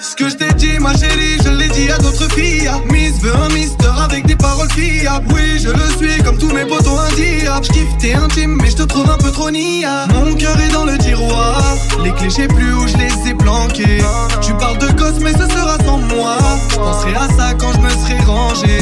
Ce 0.00 0.14
que 0.14 0.28
je 0.28 0.34
t'ai 0.34 0.52
dit, 0.52 0.78
ma 0.78 0.94
chérie, 0.94 1.38
je 1.42 1.48
l'ai 1.48 1.68
dit 1.68 1.90
à 1.90 1.96
d'autres 1.96 2.30
filles. 2.34 2.70
Miss 2.92 3.18
veut 3.22 3.34
un 3.34 3.48
mister 3.54 3.88
avec 4.04 4.26
des 4.26 4.36
paroles 4.36 4.70
fiables. 4.72 5.26
Oui, 5.32 5.58
je 5.58 5.70
le 5.70 5.96
suis 5.96 6.22
comme 6.22 6.36
tous 6.36 6.52
mes 6.52 6.66
potos 6.66 6.98
indiables. 7.10 7.64
Je 7.64 7.72
kiffe 7.72 7.98
t'es 7.98 8.12
intime, 8.12 8.58
mais 8.60 8.68
je 8.68 8.76
te 8.76 8.82
trouve 8.82 9.10
un 9.10 9.16
peu 9.16 9.30
trop 9.30 9.50
nia. 9.50 10.06
Mon 10.12 10.34
cœur 10.34 10.60
est 10.60 10.72
dans 10.72 10.84
le 10.84 10.98
tiroir. 10.98 11.62
Les 12.02 12.12
clés, 12.12 12.28
je 12.28 12.46
plus 12.46 12.74
où 12.74 12.86
je 12.86 12.98
les 12.98 13.30
ai 13.30 13.34
planquées. 13.34 14.02
Tu 14.42 14.52
parles 14.54 14.78
de 14.78 14.88
gosse, 14.88 15.20
mais 15.22 15.32
ce 15.32 15.48
sera 15.48 15.78
sans 15.82 15.98
moi. 15.98 16.36
Je 16.70 16.76
penserai 16.76 17.14
à 17.14 17.28
ça 17.38 17.54
quand 17.54 17.72
je 17.72 17.78
me 17.78 17.88
serai 17.88 18.18
rangé. 18.26 18.78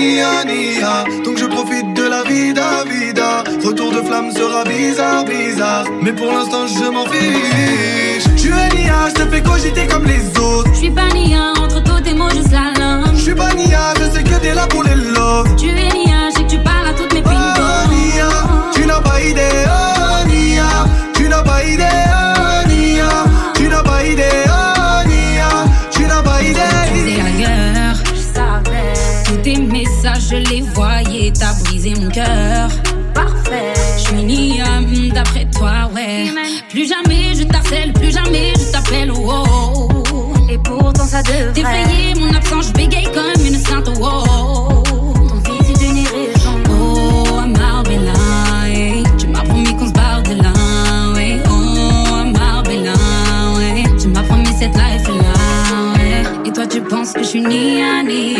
Nia 0.00 0.44
nia 0.44 1.04
Donc 1.24 1.36
je 1.38 1.46
profite 1.46 1.92
de 1.94 2.02
la 2.14 2.22
vida 2.22 2.66
vida 2.92 3.44
Retour 3.66 3.90
de 3.92 4.02
flamme 4.08 4.30
sera 4.32 4.64
bizarre 4.64 5.24
bizarre. 5.24 5.84
Mais 6.02 6.12
pour 6.12 6.32
l'instant 6.32 6.66
je 6.66 6.86
m'en 6.90 7.06
fiche. 7.06 8.24
Tu 8.36 8.48
es 8.48 8.68
nia, 8.76 8.98
je 9.10 9.14
te 9.22 9.24
fais 9.30 9.42
cogiter 9.42 9.86
comme 9.86 10.04
les 10.06 10.22
autres. 10.40 10.70
Je 10.72 10.78
suis 10.78 10.90
pas 10.90 11.08
nia, 11.14 11.52
entre 11.62 11.82
toi 11.82 12.00
tes 12.02 12.14
mots 12.14 12.30
juste 12.30 12.52
la 12.52 12.66
langue. 12.80 13.14
Je 13.14 13.22
suis 13.28 13.34
pas 13.34 13.52
nia, 13.54 13.82
je 14.00 14.06
sais 14.16 14.22
que 14.24 14.36
t'es 14.42 14.54
là 14.54 14.66
pour 14.68 14.82
les 14.82 14.94
love. 14.94 15.54
Tu 15.56 15.68
es 15.68 15.88
nia, 15.98 16.18
je 16.30 16.36
sais 16.38 16.44
que 16.44 16.50
tu 16.50 16.58
parles 16.58 16.88
à 16.88 16.94
toutes 16.94 17.12
mes 17.14 17.22
Oh 17.24 17.28
pingos. 17.28 17.86
nia, 17.94 18.28
tu 18.74 18.86
n'as 18.86 19.00
pas 19.00 19.20
idée 19.20 19.56
Oh 19.66 20.28
nia, 20.28 20.68
tu 21.14 21.28
n'as 21.28 21.42
pas 21.42 21.62
idée 21.64 21.98
Oh 22.16 22.68
nia, 22.68 23.10
tu 23.54 23.68
n'as 23.68 23.82
pas 23.82 24.04
idée 24.04 24.39
je 30.30 30.36
les 30.36 30.60
voyais, 30.60 31.32
t'as 31.36 31.54
brisé 31.64 31.94
mon 32.00 32.08
cœur. 32.08 32.68
Parfait. 33.14 33.74
Je 33.98 34.02
suis 34.02 34.22
nia, 34.22 34.64
hum, 34.78 35.08
d'après 35.12 35.46
toi, 35.46 35.90
ouais. 35.94 36.26
Plus 36.68 36.88
jamais 36.88 37.34
je 37.34 37.42
t'harcèle, 37.44 37.92
plus 37.92 38.12
jamais 38.12 38.52
je 38.56 38.70
t'appelle, 38.70 39.10
oh, 39.12 39.28
oh, 39.28 39.88
oh. 40.12 40.32
Et 40.48 40.58
pourtant 40.58 41.04
ça 41.04 41.22
devrait. 41.22 41.52
Défrayer 41.52 42.14
mon 42.18 42.32
absence, 42.32 42.68
je 42.68 42.72
bégaye 42.74 43.08
comme 43.12 43.44
une 43.44 43.58
sainte, 43.58 43.90
oh, 44.00 44.04
oh. 44.04 44.82
Ton 45.44 45.78
d'une 45.78 45.96
irrégion. 45.96 46.62
Oh, 46.70 47.40
I'm. 47.42 47.54
Tu 49.18 49.26
m'as 49.26 49.42
promis 49.42 49.74
qu'on 49.76 49.88
se 49.88 49.92
barre 49.92 50.22
de 50.22 50.34
là, 50.42 50.52
ouais. 51.14 51.42
Oh, 51.50 52.16
I'm 52.20 52.34
ouais. 53.56 53.84
Tu 54.00 54.08
m'as 54.08 54.22
promis 54.22 54.54
cette 54.58 54.74
life 54.74 55.08
là, 55.08 55.94
ouais. 55.96 56.48
Et 56.48 56.52
toi, 56.52 56.66
tu 56.66 56.80
penses 56.82 57.12
que 57.12 57.22
je 57.22 57.28
suis 57.28 57.40
nia, 57.40 58.02
nia. 58.04 58.39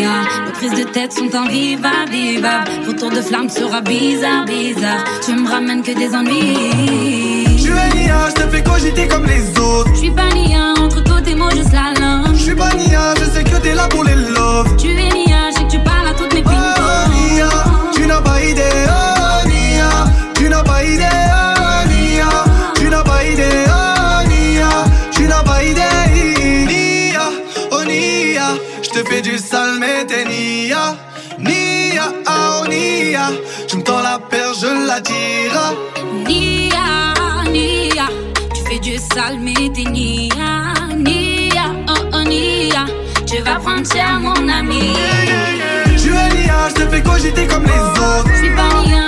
prises 0.61 0.85
de 0.85 0.89
tête 0.91 1.11
sont 1.11 1.33
invivables, 1.35 2.11
vivables. 2.11 2.69
Retour 2.87 3.09
de 3.09 3.21
flamme 3.21 3.49
sera 3.49 3.81
bizarre, 3.81 4.45
bizarre. 4.45 5.03
Tu 5.25 5.33
me 5.33 5.49
ramènes 5.49 5.81
que 5.81 5.91
des 5.91 6.13
ennuis. 6.15 7.57
Je 7.57 7.63
suis 7.63 7.71
Nia, 7.71 8.29
je 8.29 8.43
te 8.43 8.49
fais 8.49 8.61
cogiter 8.61 9.07
comme 9.07 9.25
les 9.25 9.43
autres. 9.59 9.89
Je 9.93 9.99
suis 9.99 10.11
pas 10.11 10.29
Nia, 10.35 10.73
entre 10.77 11.03
toi 11.03 11.17
et 11.25 11.35
moi 11.35 11.49
juste 11.49 11.73
la 11.73 11.99
langue. 11.99 12.35
Je 12.35 12.43
suis 12.43 12.55
pas 12.55 12.73
Nia, 12.75 13.13
je 13.19 13.25
sais 13.31 13.43
que 13.43 13.57
t'es 13.63 13.73
là 13.73 13.87
pour 13.87 14.03
les 14.03 14.15
love. 14.15 14.75
Tu 14.77 14.89
es 14.91 15.09
Nia, 15.17 15.49
je 15.49 15.57
sais 15.57 15.63
que 15.63 15.71
tu 15.71 15.79
parles 15.79 16.07
à 16.07 16.13
toutes 16.13 16.33
mes 16.33 16.43
pingos. 16.43 16.57
Oh 16.77 17.09
Nia, 17.11 17.49
tu 17.93 18.05
n'as 18.05 18.21
pas 18.21 18.39
idée. 18.43 18.85
Oh 18.87 19.47
Nia, 19.47 19.89
tu 20.35 20.47
n'as 20.47 20.63
pas 20.63 20.83
idée. 20.83 21.40
La. 34.99 35.73
Nia, 36.27 37.13
Nia, 37.49 38.07
tu 38.53 38.61
fais 38.67 38.79
du 38.79 38.97
sale 38.97 39.39
mais 39.39 39.69
t'es 39.73 39.89
Nia, 39.89 40.73
Nia, 40.97 41.65
oh 41.87 41.93
oh 42.13 42.23
Nia, 42.27 42.85
tu 43.25 43.41
vas 43.41 43.55
prendre 43.55 43.87
cher 43.91 44.19
mon 44.19 44.49
ami. 44.49 44.93
Je 45.93 45.97
suis 45.97 46.09
Nia, 46.09 46.69
je 46.69 46.73
te 46.73 46.89
fais 46.89 47.01
cogiter 47.01 47.47
comme 47.47 47.63
les 47.63 47.99
autres. 47.99 48.29
Je 48.33 48.37
suis 48.39 48.55
pas 48.55 48.81
Nia, 48.83 49.00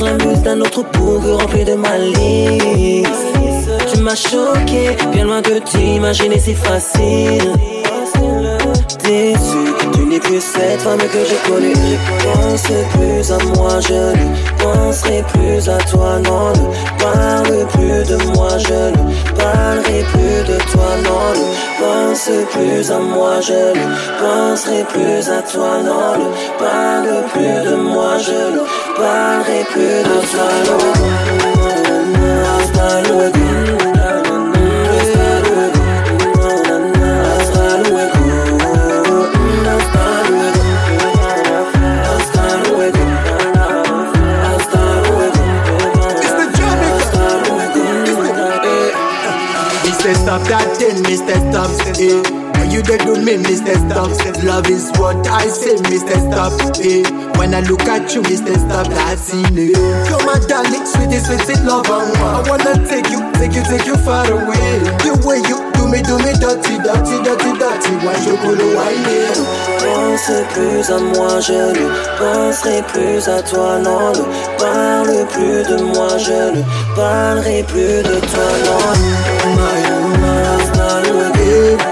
la 0.00 0.12
muse 0.24 0.42
d'un 0.42 0.60
autre 0.60 0.84
bourg 0.92 1.22
rempli 1.38 1.64
de 1.64 1.74
malice. 1.74 3.06
Tu 3.92 4.00
m'as 4.00 4.14
choqué, 4.14 4.96
bien 5.12 5.24
loin 5.24 5.40
de 5.40 5.58
t'imaginer 5.58 6.38
si 6.38 6.54
facile. 6.54 7.52
Déçu, 9.04 9.74
tu 9.92 10.00
n'es 10.06 10.20
plus 10.20 10.40
cette 10.40 10.82
femme 10.82 10.98
que 10.98 11.24
j'ai 11.28 11.50
connue. 11.50 11.74
Pense 12.22 12.62
plus 12.62 13.32
à 13.32 13.38
moi, 13.56 13.80
je 13.80 13.94
ne 13.94 14.24
penserai 14.58 15.24
plus 15.32 15.68
à 15.68 15.78
toi, 15.78 16.18
non. 16.24 16.52
Ne 16.52 16.66
parle 17.02 17.66
plus 17.68 18.02
de 18.08 18.16
moi, 18.34 18.50
je 18.58 18.72
ne 18.72 19.00
parlerai 19.36 20.04
plus 20.12 20.40
de 20.52 20.58
toi, 20.70 20.90
non. 21.04 21.26
Ne 21.34 21.44
pense 21.80 22.30
plus 22.52 22.90
à 22.90 22.98
moi, 22.98 23.40
je 23.40 23.52
ne 23.52 23.84
penserai 24.20 24.84
plus 24.84 25.28
à 25.28 25.42
toi, 25.42 25.70
non. 25.84 26.10
Ne 26.18 26.28
parle 26.58 27.24
plus 27.32 27.58
de 27.70 27.74
moi, 27.76 27.79
je 28.60 28.66
ne 28.66 28.96
parlerai 28.96 29.64
plus 29.70 30.02
de 30.02 30.18
toi, 30.30 30.52
non. 30.66 30.80
Hasta 32.58 32.88
luego. 33.08 33.44
Hasta 33.90 35.28
luego. 35.44 35.80
Hasta 37.30 37.66
luego. 37.84 38.20
Hasta 39.70 40.06
luego. 40.28 40.62
Hasta 42.10 42.46
luego. 42.66 43.04
Hasta 44.46 44.82
luego. 44.82 44.82
Hasta 44.82 44.84
luego. 45.10 45.42
Mr. 49.84 50.12
Stop 50.14 50.42
that 50.48 50.66
thing, 50.78 50.98
Mr. 51.04 51.36
Stop 51.50 51.70
eh. 51.98 52.22
When 52.30 52.39
you 52.80 52.96
did 52.96 53.00
do 53.04 53.14
me, 53.20 53.36
Mr. 53.36 53.76
Stop 53.76 54.08
Love 54.44 54.68
is 54.70 54.90
what 54.96 55.26
I 55.28 55.46
say, 55.48 55.76
Mr. 55.92 56.16
Stop 56.16 56.52
eh. 56.80 57.04
When 57.36 57.54
I 57.54 57.60
look 57.60 57.82
at 57.82 58.14
you, 58.14 58.22
Mr. 58.22 58.56
Stop 58.56 58.88
that's 58.88 59.32
in 59.32 59.58
it 59.58 59.76
You're 60.08 60.24
my 60.24 60.40
darling, 60.48 60.86
sweetie, 60.86 61.20
sweetie 61.20 61.60
love 61.64 61.88
and 61.90 62.16
I 62.16 62.40
wanna 62.48 62.74
take 62.88 63.10
you, 63.12 63.20
take 63.36 63.52
you, 63.52 63.64
take 63.64 63.86
you 63.86 63.96
far 64.00 64.24
away 64.24 64.80
The 65.04 65.12
way 65.26 65.44
you 65.44 65.60
do 65.76 65.88
me, 65.92 66.00
do 66.00 66.16
me 66.24 66.32
dirty, 66.40 66.80
dirty, 66.80 67.16
dirty, 67.20 67.52
dirty 67.60 67.92
Why 68.00 68.16
you 68.24 68.36
gonna 68.40 68.68
whine 68.72 69.08
it? 69.12 69.36
Pense 69.80 70.30
plus 70.52 70.88
à 70.90 70.98
moi, 70.98 71.40
je 71.40 71.60
ne 71.76 71.84
penserai 72.18 72.82
plus 72.92 73.28
à 73.28 73.42
toi, 73.42 73.78
non. 73.78 74.12
Ne 74.12 74.24
parle 74.58 75.26
plus 75.28 75.62
de 75.68 75.82
moi, 75.92 76.16
je 76.18 76.56
ne 76.56 76.62
parlerai 76.94 77.62
plus 77.64 78.02
de 78.02 78.20
toi, 78.20 78.48
non. 78.64 78.80
Luego. 81.50 81.89